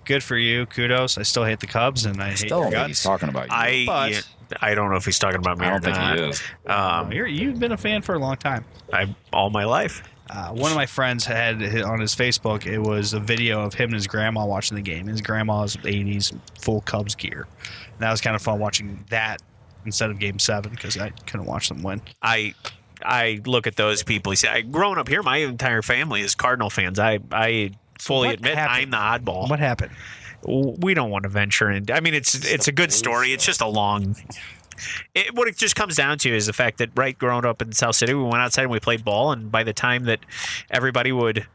[0.05, 0.67] Good for you.
[0.67, 1.19] Kudos.
[1.19, 3.55] I still hate the Cubs and I hate Still your don't he's talking about you.
[3.55, 4.21] I But- yeah,
[4.61, 6.17] I don't know if he's talking about me I or don't think not.
[6.19, 6.43] he is.
[6.67, 8.65] Um, You're, you've been a fan for a long time.
[8.93, 10.03] I all my life.
[10.31, 12.65] Uh, one of my friends had hit on his Facebook.
[12.67, 15.07] It was a video of him and his grandma watching the game.
[15.07, 17.47] His grandma's '80s full Cubs gear.
[17.93, 19.43] And that was kind of fun watching that
[19.85, 22.01] instead of Game Seven because I couldn't watch them win.
[22.23, 22.55] I
[23.05, 24.33] I look at those people.
[24.33, 26.99] You see, I, growing up here, my entire family is Cardinal fans.
[26.99, 27.73] I I
[28.03, 28.95] fully what admit happened?
[28.95, 29.49] I'm the oddball.
[29.49, 29.93] What happened?
[30.45, 31.87] we don't want to venture in.
[31.93, 33.33] I mean, it's it's a good story.
[33.33, 34.17] It's just a long.
[35.15, 37.73] It, what it just comes down to is the fact that right, growing up in
[37.73, 40.21] South City, we went outside and we played ball, and by the time that
[40.71, 41.47] everybody would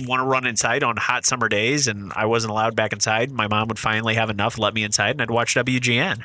[0.00, 3.48] want to run inside on hot summer days, and I wasn't allowed back inside, my
[3.48, 6.22] mom would finally have enough, let me inside, and I'd watch WGN,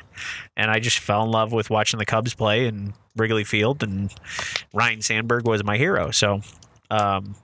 [0.56, 4.12] and I just fell in love with watching the Cubs play in Wrigley Field, and
[4.72, 6.10] Ryne Sandberg was my hero.
[6.10, 6.42] So.
[6.90, 7.34] Um,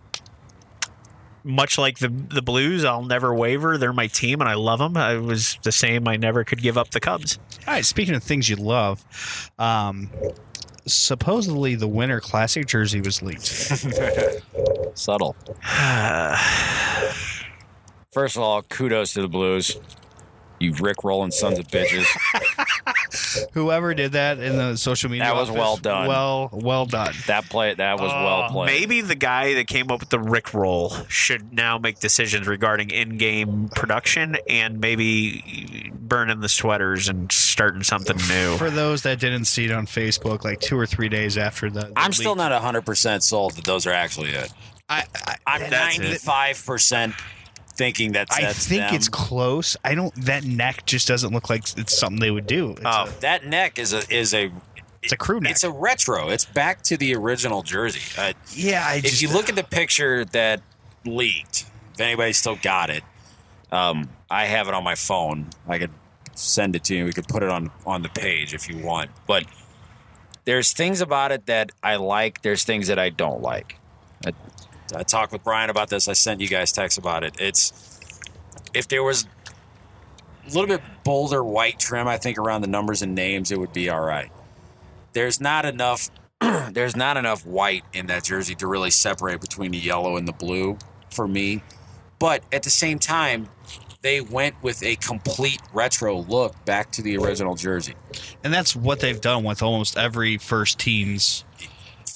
[1.44, 3.78] much like the the Blues, I'll never waver.
[3.78, 4.96] They're my team, and I love them.
[4.96, 6.08] I was the same.
[6.08, 7.38] I never could give up the Cubs.
[7.66, 7.84] All right.
[7.84, 9.04] Speaking of things you love,
[9.58, 10.10] um,
[10.86, 13.46] supposedly the Winter Classic jersey was leaked.
[14.94, 15.36] Subtle.
[18.12, 19.78] First of all, kudos to the Blues.
[20.60, 22.06] You Rick rolling sons of bitches.
[23.52, 26.08] Whoever did that in the social media, That was office, well done.
[26.08, 27.14] Well, well done.
[27.26, 28.66] That play that was well uh, played.
[28.66, 32.90] Maybe the guy that came up with the Rick roll should now make decisions regarding
[32.90, 38.56] in-game production and maybe burning the sweaters and starting something new.
[38.56, 41.80] For those that didn't see it on Facebook, like two or three days after the,
[41.80, 44.52] the I'm still leak, not 100% sold that those are actually it.
[44.88, 46.20] I, I, I'm That's it.
[47.78, 48.94] 95% thinking that's, I that's think them.
[48.94, 49.76] it's close.
[49.84, 50.14] I don't.
[50.26, 52.72] That neck just doesn't look like it's something they would do.
[52.72, 53.04] It's, Oh.
[53.04, 54.50] a, that neck is a is a
[55.02, 55.52] it's a crew neck.
[55.52, 56.28] it's a retro.
[56.28, 58.00] It's back to the original jersey.
[58.20, 58.84] Uh, yeah.
[58.86, 60.60] I if just, you look at the picture that
[61.06, 61.64] leaked,
[61.94, 63.04] if anybody still got it,
[63.70, 65.46] um, I have it on my phone.
[65.68, 65.92] I could
[66.34, 67.04] send it to you.
[67.04, 69.10] We could put it on on the page if you want.
[69.26, 69.44] But
[70.44, 72.42] there's things about it that I like.
[72.42, 73.78] There's things that I don't like.
[74.26, 74.32] I,
[74.94, 76.08] I talked with Brian about this.
[76.08, 77.36] I sent you guys texts about it.
[77.40, 78.00] It's
[78.74, 79.26] if there was
[80.46, 83.72] a little bit bolder white trim, I think around the numbers and names, it would
[83.72, 84.30] be all right.
[85.12, 86.10] There's not enough.
[86.70, 90.32] there's not enough white in that jersey to really separate between the yellow and the
[90.32, 90.78] blue
[91.10, 91.62] for me.
[92.18, 93.48] But at the same time,
[94.02, 97.94] they went with a complete retro look back to the original jersey.
[98.44, 101.44] and that's what they've done with almost every first team's.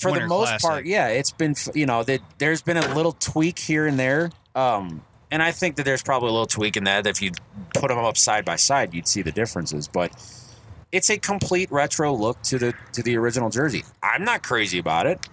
[0.02, 0.68] For Winter the most Classic.
[0.68, 4.30] part, yeah, it's been you know that there's been a little tweak here and there,
[4.54, 7.06] um, and I think that there's probably a little tweak in that.
[7.06, 7.30] If you
[7.74, 9.88] put them up side by side, you'd see the differences.
[9.88, 10.12] But
[10.92, 13.84] it's a complete retro look to the to the original jersey.
[14.02, 15.26] I'm not crazy about it.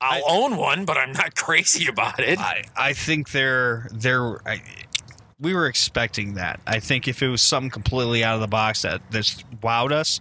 [0.00, 2.38] I'll own one, but I'm not crazy about it.
[2.38, 4.46] I I think they're they're.
[4.48, 4.62] I,
[5.38, 6.60] we were expecting that.
[6.66, 10.20] I think if it was something completely out of the box that this wowed us,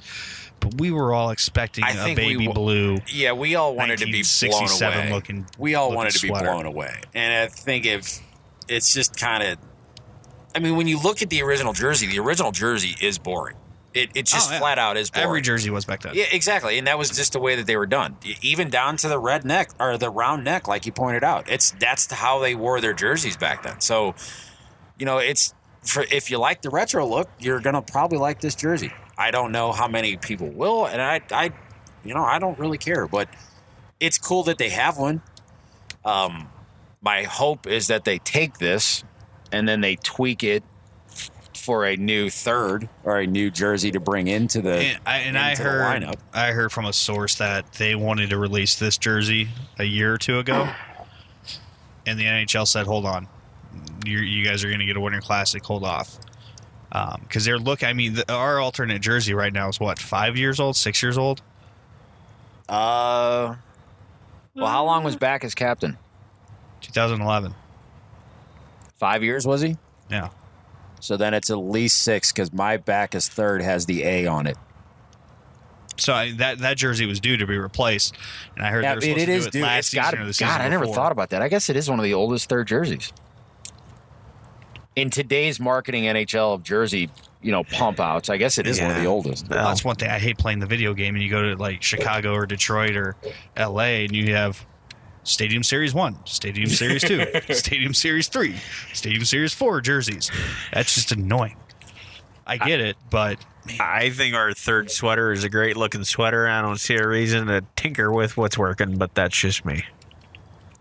[0.59, 2.97] but we were all expecting I a we baby w- blue.
[3.07, 5.11] Yeah, we all wanted to be blown away.
[5.11, 8.19] looking- we all looking wanted to be blown away, and I think if
[8.67, 9.57] it's just kind of,
[10.55, 13.55] I mean, when you look at the original jersey, the original jersey is boring.
[13.91, 14.59] It, it just Oh, yeah.
[14.59, 15.25] flat out is boring.
[15.27, 16.13] Every jersey was back then.
[16.13, 18.17] Yeah, exactly, and that was just the way that they were done.
[18.43, 21.49] Even down to the red neck or the round neck, like you pointed out.
[21.49, 23.79] It's that's how they wore their jerseys back then.
[23.81, 24.13] So,
[24.99, 28.53] you know, it's for if you like the retro look, you're gonna probably like this
[28.53, 28.91] jersey.
[29.19, 31.51] I don't know how many people will, and I, I,
[32.05, 33.27] you know, I don't really care, but
[33.99, 35.21] it's cool that they have one.
[36.05, 36.47] Um,
[37.01, 39.03] my hope is that they take this
[39.51, 40.63] and then they tweak it
[41.53, 45.37] for a new third or a new jersey to bring into the And I, and
[45.37, 46.15] I heard lineup.
[46.33, 50.17] I heard from a source that they wanted to release this jersey a year or
[50.17, 50.69] two ago,
[52.05, 53.27] and the NHL said, "Hold on,
[54.05, 55.63] you you guys are going to get a Winter Classic.
[55.63, 56.17] Hold off."
[56.91, 57.83] Because they're look.
[57.83, 61.17] I mean, the, our alternate jersey right now is what five years old, six years
[61.17, 61.41] old.
[62.67, 63.55] Uh,
[64.55, 65.97] well, how long was Backes captain?
[66.81, 67.53] 2011.
[68.97, 69.77] Five years was he?
[70.09, 70.29] Yeah.
[70.99, 74.57] So then it's at least six because my Backes third has the A on it.
[75.97, 78.15] So I, that that jersey was due to be replaced,
[78.55, 79.61] and I heard Yeah, they were supposed it to is do it due.
[79.63, 80.95] last It's season got or the God, season I never before.
[80.95, 81.41] thought about that.
[81.41, 83.11] I guess it is one of the oldest third jerseys.
[84.99, 87.09] In today's marketing NHL of jersey,
[87.41, 89.47] you know, pump outs, I guess it is one of the oldest.
[89.47, 90.09] Well, that's one thing.
[90.09, 93.15] I hate playing the video game, and you go to like Chicago or Detroit or
[93.55, 94.03] L.A.
[94.03, 94.65] and you have
[95.23, 98.55] Stadium Series One, Stadium Series Two, Stadium Series Three,
[98.93, 100.31] Stadium Series Four jerseys.
[100.73, 101.55] That's just annoying.
[102.45, 103.37] I get it, but
[103.79, 106.45] I think our third sweater is a great looking sweater.
[106.47, 109.85] I don't see a reason to tinker with what's working, but that's just me.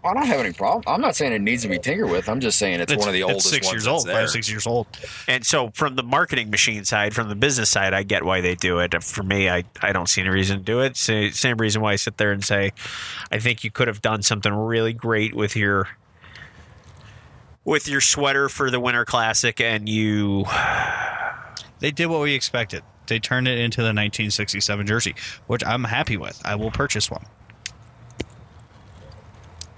[0.04, 0.84] I don't have any problem.
[0.86, 2.28] I'm not saying it needs to be tinkered with.
[2.28, 4.14] I'm just saying it's, one of the it's oldest six ones years that's old, there.
[4.14, 4.86] five, six years old.
[5.26, 8.54] And so, from the marketing machine side, from the business side, I get why they
[8.54, 9.02] do it.
[9.02, 10.96] For me, I, I don't see any reason to do it.
[10.96, 12.72] Sa- Same reason why I sit there and say,
[13.32, 15.88] I think you could have done something really great with your
[17.64, 20.44] with your sweater for the Winter Classic, and you
[21.80, 22.82] They did what we expected.
[23.06, 25.14] They turned it into the 1967 jersey,
[25.46, 26.40] which I'm happy with.
[26.44, 27.24] I will purchase one.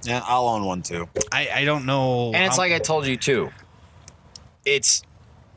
[0.03, 1.09] Yeah, I'll own one too.
[1.31, 2.33] I, I don't know.
[2.33, 3.51] And it's how- like I told you too.
[4.65, 5.03] It's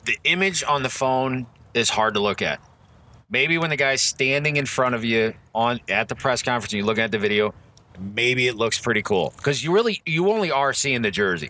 [0.06, 2.60] the image on the phone is hard to look at.
[3.30, 6.78] Maybe when the guy's standing in front of you on at the press conference and
[6.80, 7.54] you're looking at the video,
[8.00, 11.50] maybe it looks pretty cool because you really you only are seeing the jersey.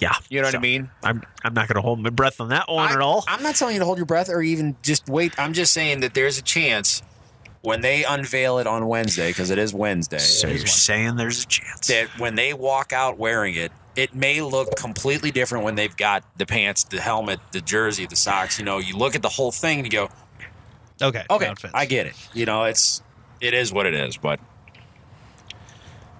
[0.00, 0.90] yeah, You know what I mean?
[1.02, 3.24] I'm I'm not going to hold my breath on that one I, at all.
[3.28, 5.32] I'm not telling you to hold your breath or even just wait.
[5.38, 7.02] I'm just saying that there's a chance
[7.64, 11.46] When they unveil it on Wednesday, because it is Wednesday, so you're saying there's a
[11.46, 11.86] chance?
[11.86, 16.24] that when they walk out wearing it, it may look completely different when they've got
[16.36, 18.58] the pants, the helmet, the jersey, the socks.
[18.58, 20.10] You know, you look at the whole thing and you go,
[21.00, 21.24] okay.
[21.30, 21.54] okay.
[21.72, 22.14] I get it.
[22.34, 23.02] You know, it's
[23.40, 24.40] it is what it is, but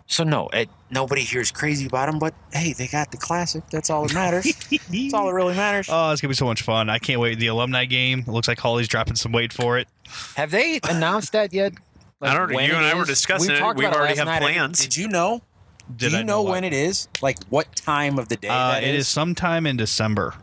[0.07, 3.65] so no, it, nobody here's crazy about them, but hey, they got the classic.
[3.71, 4.45] That's all that matters.
[4.91, 5.89] That's all that really matters.
[5.93, 6.91] Oh, it's gonna be so much fun!
[6.91, 7.39] I can't wait.
[7.39, 8.21] The alumni game.
[8.21, 9.89] It looks like Holly's dropping some weight for it.
[10.37, 11.73] have they announced that yet?
[12.23, 12.59] I don't know.
[12.59, 13.77] You it and I were discussing We it.
[13.77, 14.41] We about it already have night.
[14.41, 14.81] plans.
[14.81, 15.43] Did you know?
[15.97, 17.09] Did Do I you know, when it is?
[17.21, 20.35] Like what time of the day Uh, that it is sometime in December.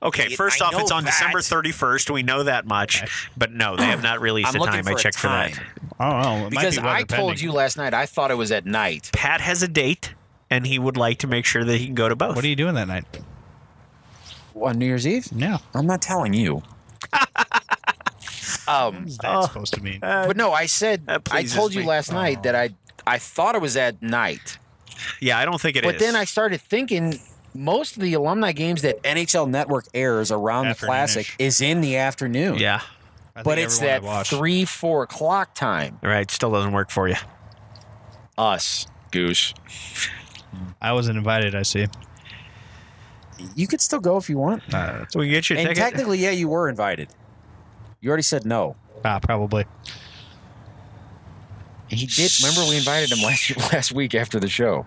[0.00, 1.10] Okay, I first off, it's on that.
[1.10, 2.10] December 31st.
[2.10, 3.10] We know that much, Okay.
[3.36, 4.84] but no, they have not released I'm a looking time.
[4.84, 5.52] for I a checked for that.
[5.54, 5.66] time.
[5.98, 6.36] I don't know.
[6.36, 7.44] It might Because be weather I told pending.
[7.46, 9.10] you last night I thought it was at night.
[9.12, 10.14] Pat has a date,
[10.50, 12.36] and he would like to make sure that he can go to both.
[12.36, 13.04] What are you doing that night?
[14.54, 15.26] On New Year's Eve?
[15.34, 15.58] Yeah.
[15.74, 16.62] I'm not telling you.
[18.68, 20.00] Um, What's that supposed to mean?
[20.02, 21.86] Uh, but no, I said That I told you me.
[21.86, 22.70] last night that I
[23.06, 24.58] I thought it was at night.
[25.20, 27.18] Yeah, I don't think it but then I started thinking
[27.54, 31.96] most of the alumni games that NHL Network airs around the Classic is in the
[31.96, 32.56] afternoon.
[32.58, 32.80] yeah,
[33.34, 35.98] I think but it's everyone that watched- three four o'clock time.
[36.02, 36.30] right.
[36.30, 37.16] Still doesn't work for you.
[38.38, 39.54] Us goose.
[40.80, 41.54] I wasn't invited.
[41.54, 41.86] I see.
[43.54, 44.62] You could still go if you want.
[44.72, 45.82] Uh, So we can get you a And ticket.
[45.82, 47.08] technically, yeah, you were invited.
[48.00, 48.76] You already said no.
[49.04, 49.64] ah, probably.
[51.88, 52.32] He did.
[52.42, 54.84] Remember we invited him last last week after the show,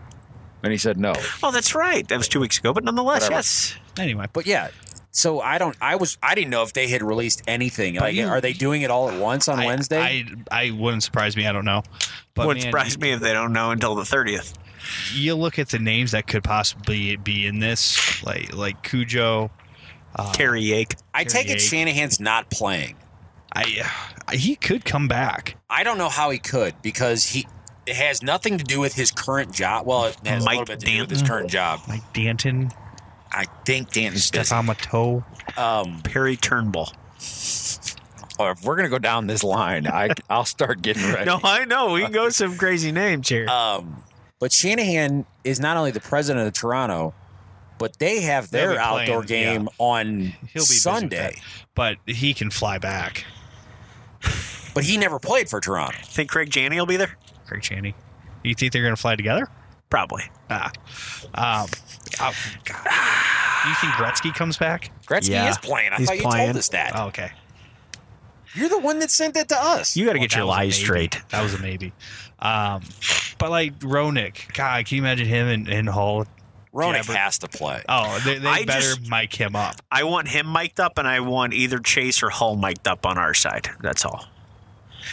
[0.64, 1.14] and he said no.
[1.44, 2.08] oh, that's right.
[2.08, 3.36] That was two weeks ago, but nonetheless, Whatever.
[3.36, 3.76] yes.
[3.98, 4.70] Anyway, But yeah,
[5.12, 5.76] so I don't.
[5.82, 6.18] I was.
[6.24, 7.96] I didn't know if they had released anything.
[7.96, 10.00] Like, you- are they doing it all at once on I- Wednesday?
[10.00, 10.26] I,
[10.68, 11.48] I wouldn't surprise me.
[11.48, 11.84] I don't know.
[12.34, 14.54] But Wouldn't man, surprise me if they don't know until the 30th.
[15.14, 19.52] You look at the names that could possibly be in this, like like Cujo.
[20.16, 20.96] Uh, Terry Yake.
[21.14, 21.70] I take it Yake.
[21.70, 22.96] Shanahan's not playing.
[23.54, 23.90] I
[24.34, 25.58] he could come back.
[25.70, 27.48] I don't know how he could because he.
[27.86, 29.88] It has nothing to do with his current job.
[29.88, 31.80] Well, it has Mike a little bit to do with his current job.
[31.88, 32.72] Like Danton,
[33.32, 34.26] I think Danton's.
[34.26, 35.24] Stefan Matteau.
[35.58, 36.94] Um, Perry Turnbull.
[38.38, 41.26] Or if we're gonna go down this line, I I'll start getting ready.
[41.26, 41.92] No, I know.
[41.94, 43.48] We can go some crazy names here.
[43.50, 44.04] um,
[44.40, 47.14] but Shanahan is not only the president of Toronto,
[47.80, 50.16] but they have their be playing, outdoor game on
[50.54, 51.36] He'll be Sunday.
[51.76, 53.26] but he can fly back.
[54.80, 55.98] But he never played for Toronto.
[56.04, 57.16] Think Craig Janney will be there?
[57.48, 57.96] Craig Chaney.
[58.44, 59.48] You think they're going to fly together?
[59.90, 60.24] Probably.
[60.50, 60.72] Ah.
[61.34, 61.68] Um,
[62.22, 62.34] oh,
[62.66, 62.84] God.
[63.64, 64.92] Do you think Gretzky comes back?
[65.06, 65.92] Gretzky Yeah, is playing.
[65.94, 66.46] I he's thought you playing.
[66.48, 66.92] told us that.
[66.96, 67.32] Oh, okay.
[68.56, 69.96] You're the one that sent that to us.
[69.98, 71.22] You got to Well, get your that was a lies straight.
[71.30, 71.94] That was a maybe.
[72.40, 72.82] Um,
[73.38, 76.26] but like Roenick, God, can you imagine him and, and Hull?
[76.74, 77.82] Roenick Yeah, but- has to play.
[77.90, 79.76] Oh, they, they I better just- mic him up.
[79.92, 83.18] I want him mic'd up, and I want either Chase or Hull mic'd up on
[83.18, 83.70] our side.
[83.82, 84.26] That's all.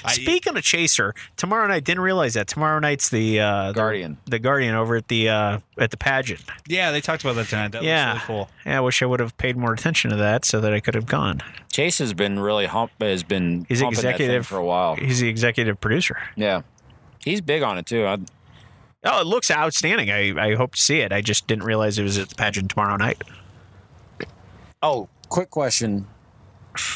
[0.05, 4.19] I- Speaking of Chaser, tomorrow night didn't realize that tomorrow night's the uh, Guardian.
[4.27, 6.41] the, Guardian over at the uh, at the pageant.
[6.67, 7.73] yeah, they talked about that tonight.
[7.73, 8.51] That yeah, was really cool.
[8.65, 8.79] yeah.
[8.79, 11.07] I wish I would have paid more attention to that so that I could have
[11.07, 11.43] gone.
[11.73, 14.97] Chase has been really hump has been He's humping that thing executive for a while.
[14.97, 16.19] He's the executive producer.
[16.37, 16.63] Yeah,
[17.25, 18.07] he's big on it too.
[18.07, 18.19] I,
[19.09, 20.11] Oh, it looks outstanding.
[20.11, 21.13] I, I hope to see it.
[21.13, 23.23] I just didn't realize it was at the pageant tomorrow night.
[24.83, 26.07] Oh, quick question,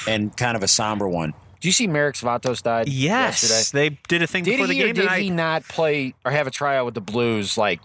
[0.09, 1.35] and kind of a somber one.
[1.61, 3.91] Do you see Marek Svatos died Yes, yesterday?
[3.91, 5.23] they did a thing Did before the he or game did tonight.
[5.23, 7.81] he not play or have a tryout with the Blues like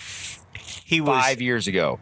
[0.57, 1.99] He was five years ago?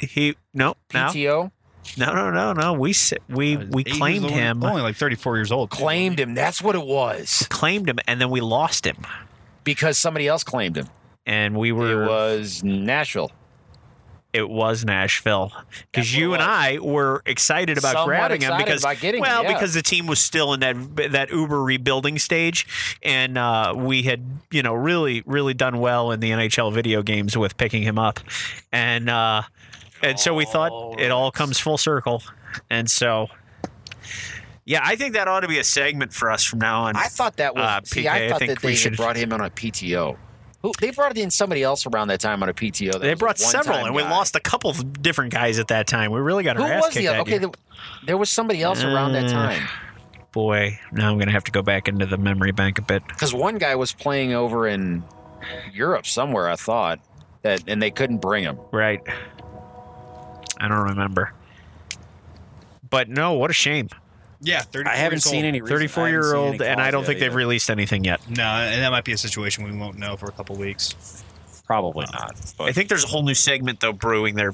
[0.00, 1.50] he no no PTO
[1.98, 2.72] no no no no.
[2.72, 5.70] We s- we uh, we claimed only- him, Only like 34 years old.
[5.70, 6.34] claimed him.
[6.34, 8.96] That's what it was claimed him, and then we lost him,
[9.64, 10.88] because somebody else claimed him.
[11.26, 11.92] and we were.
[11.92, 13.30] It were was Nashville.
[14.34, 15.52] It was Nashville
[15.90, 16.42] because you and.
[16.42, 19.52] I were excited about Somewhat grabbing him because about getting him, well yeah.
[19.52, 24.22] because the team was still in that that Uber rebuilding stage and uh, we had
[24.50, 28.18] you know really really done well in the NHL video games with picking him up
[28.72, 29.42] and uh,
[30.02, 32.20] and so we thought it all comes full circle
[32.68, 33.28] and so
[34.64, 37.04] yeah I think that ought to be a segment for us from now on I
[37.04, 37.62] thought that was.
[37.62, 40.16] Uh, see, PK, I I thought think that they should- brought him on a PTO.
[40.64, 42.92] Who, they brought in somebody else around that time on a PTO.
[42.92, 44.10] that they brought several and we guy.
[44.10, 46.84] lost a couple of different guys at that time we really got Who our ass
[46.84, 47.38] was kicked the okay?
[47.38, 47.50] There,
[48.06, 49.68] there was somebody else around that Uh, time
[50.32, 53.34] boy now I'm gonna have to go back into the memory bank a bit because
[53.34, 55.04] one guy was playing over in
[55.72, 56.48] Europe somewhere.
[56.48, 57.00] I thought
[57.42, 58.58] that, and they couldn't bring him.
[58.72, 59.00] Right.
[60.58, 61.32] I don't remember.
[62.88, 63.88] But no, what a shame.
[64.44, 65.54] Yeah, 34 I haven't years seen old.
[65.54, 65.60] any.
[65.60, 68.20] 34 year old, and I don't yet think they've released anything yet.
[68.28, 71.24] No, and that might be a situation we won't know for a couple weeks.
[71.66, 72.36] Probably not.
[72.58, 74.52] But I think there's a whole new segment, though, brewing there,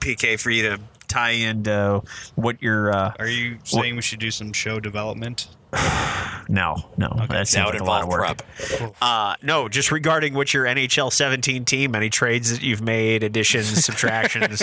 [0.00, 2.02] PK, for you to tie into
[2.34, 2.92] what your.
[2.92, 5.48] Uh, Are you saying we should do some show development?
[6.48, 7.08] no, no.
[7.28, 8.20] That seems like a lot of work.
[8.20, 8.94] prep.
[9.00, 13.68] Uh, no, just regarding what your NHL 17 team, any trades that you've made, additions,
[13.84, 14.62] subtractions.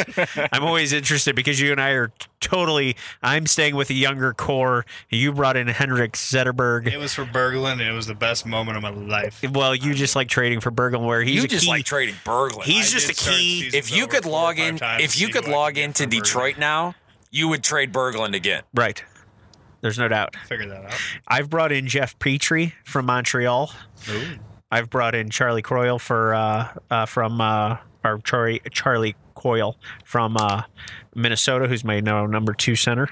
[0.52, 2.96] I'm always interested because you and I are totally.
[3.24, 4.86] I'm staying with a younger core.
[5.10, 6.92] You brought in Henrik Zetterberg.
[6.92, 7.80] It was for Berglund.
[7.80, 9.44] It was the best moment of my life.
[9.52, 11.72] Well, you just like trading for Berglund, where he's you just key.
[11.72, 12.64] like trading Berglund.
[12.64, 13.70] he's I just a key.
[13.74, 16.12] if you could log in, if you could log get into for Berglund.
[16.12, 16.96] Detroit now,
[17.32, 18.64] you would trade Berglund again.
[18.74, 19.04] Right.
[19.82, 20.36] There's no doubt.
[20.48, 20.94] Figure that out.
[21.28, 23.72] I've brought in Jeff Petry from Montreal.
[24.10, 24.24] Ooh.
[24.72, 30.38] I've brought in Charlie Croyle for uh, uh, from uh, or Charlie Charlie Coyle from
[30.38, 30.64] uh,
[31.16, 33.08] Minnesota, who's my no, number two center.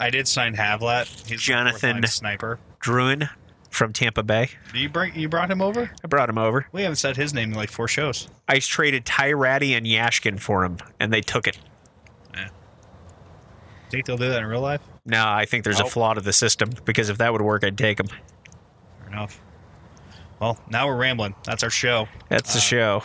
[0.00, 1.28] I did sign Havlat.
[1.28, 2.58] He's Jonathan- sniper.
[2.80, 3.28] Drouin
[3.70, 4.50] from Tampa Bay.
[4.74, 5.90] You bring you brought him over?
[6.02, 6.66] I brought him over.
[6.72, 8.28] We haven't said his name in like four shows.
[8.48, 11.58] I traded Ty Rattie and Jaskin for him, and they took it.
[12.34, 12.48] Yeah.
[13.90, 14.80] Think they'll do that in real life?
[15.06, 17.76] No, I think there's a flaw to the system because if that would work, I'd
[17.76, 18.06] take them.
[18.06, 19.40] Fair enough.
[20.40, 21.34] Well, now we're rambling.
[21.44, 22.08] That's our show.
[22.28, 23.02] That's the uh, show.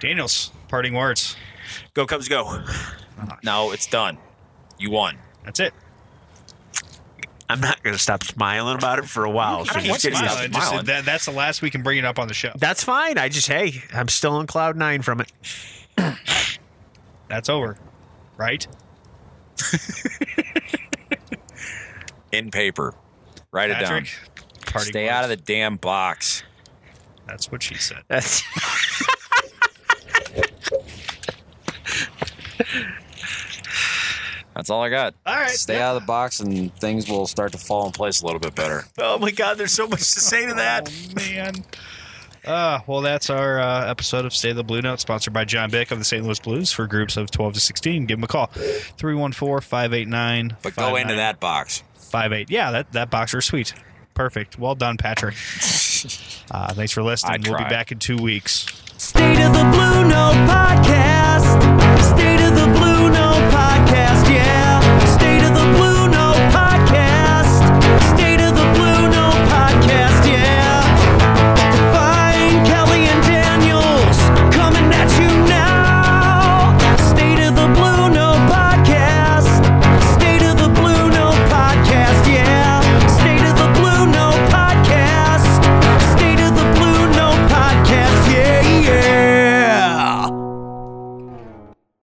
[0.00, 1.36] Daniels, parting words.
[1.94, 2.62] Go Cubs, go!
[3.42, 4.18] No, it's done.
[4.78, 5.16] You won.
[5.44, 5.72] That's it.
[7.48, 9.64] I'm not going to stop smiling about it for a while.
[9.66, 10.52] So don't he's want to getting- Smiling.
[10.52, 12.52] Just- that- that's the last we can bring it up on the show.
[12.56, 13.18] That's fine.
[13.18, 15.30] I just hey, I'm still on cloud nine from it.
[17.28, 17.76] That's over.
[18.36, 18.66] Right?
[22.34, 22.94] In paper.
[23.52, 24.06] Write it down.
[24.66, 25.12] Parting Stay words.
[25.12, 26.42] out of the damn box.
[27.26, 28.02] That's what she said.
[28.08, 28.42] That's
[34.54, 35.14] That's all I got.
[35.26, 35.50] All right.
[35.50, 38.38] Stay out of the box, and things will start to fall in place a little
[38.38, 38.84] bit better.
[38.98, 39.58] oh my god.
[39.58, 40.88] There's so much to say to that.
[40.88, 41.64] Oh, man.
[42.44, 45.90] Uh, well, that's our uh, episode of Stay the Blue Note, sponsored by John Bick
[45.90, 46.22] of the St.
[46.22, 48.04] Louis Blues for groups of 12 to 16.
[48.04, 48.46] Give him a call.
[48.46, 51.82] 314 589 But go into that box
[52.14, 52.48] five eight.
[52.48, 53.74] Yeah, that that boxer sweet.
[54.14, 54.56] Perfect.
[54.56, 55.34] Well done, Patrick.
[56.50, 57.40] Uh, thanks for listening.
[57.48, 58.66] We'll be back in two weeks.
[58.98, 61.62] State of the Blue Note Podcast.
[62.12, 64.30] State of the Blue Note Podcast.
[64.30, 64.73] Yeah.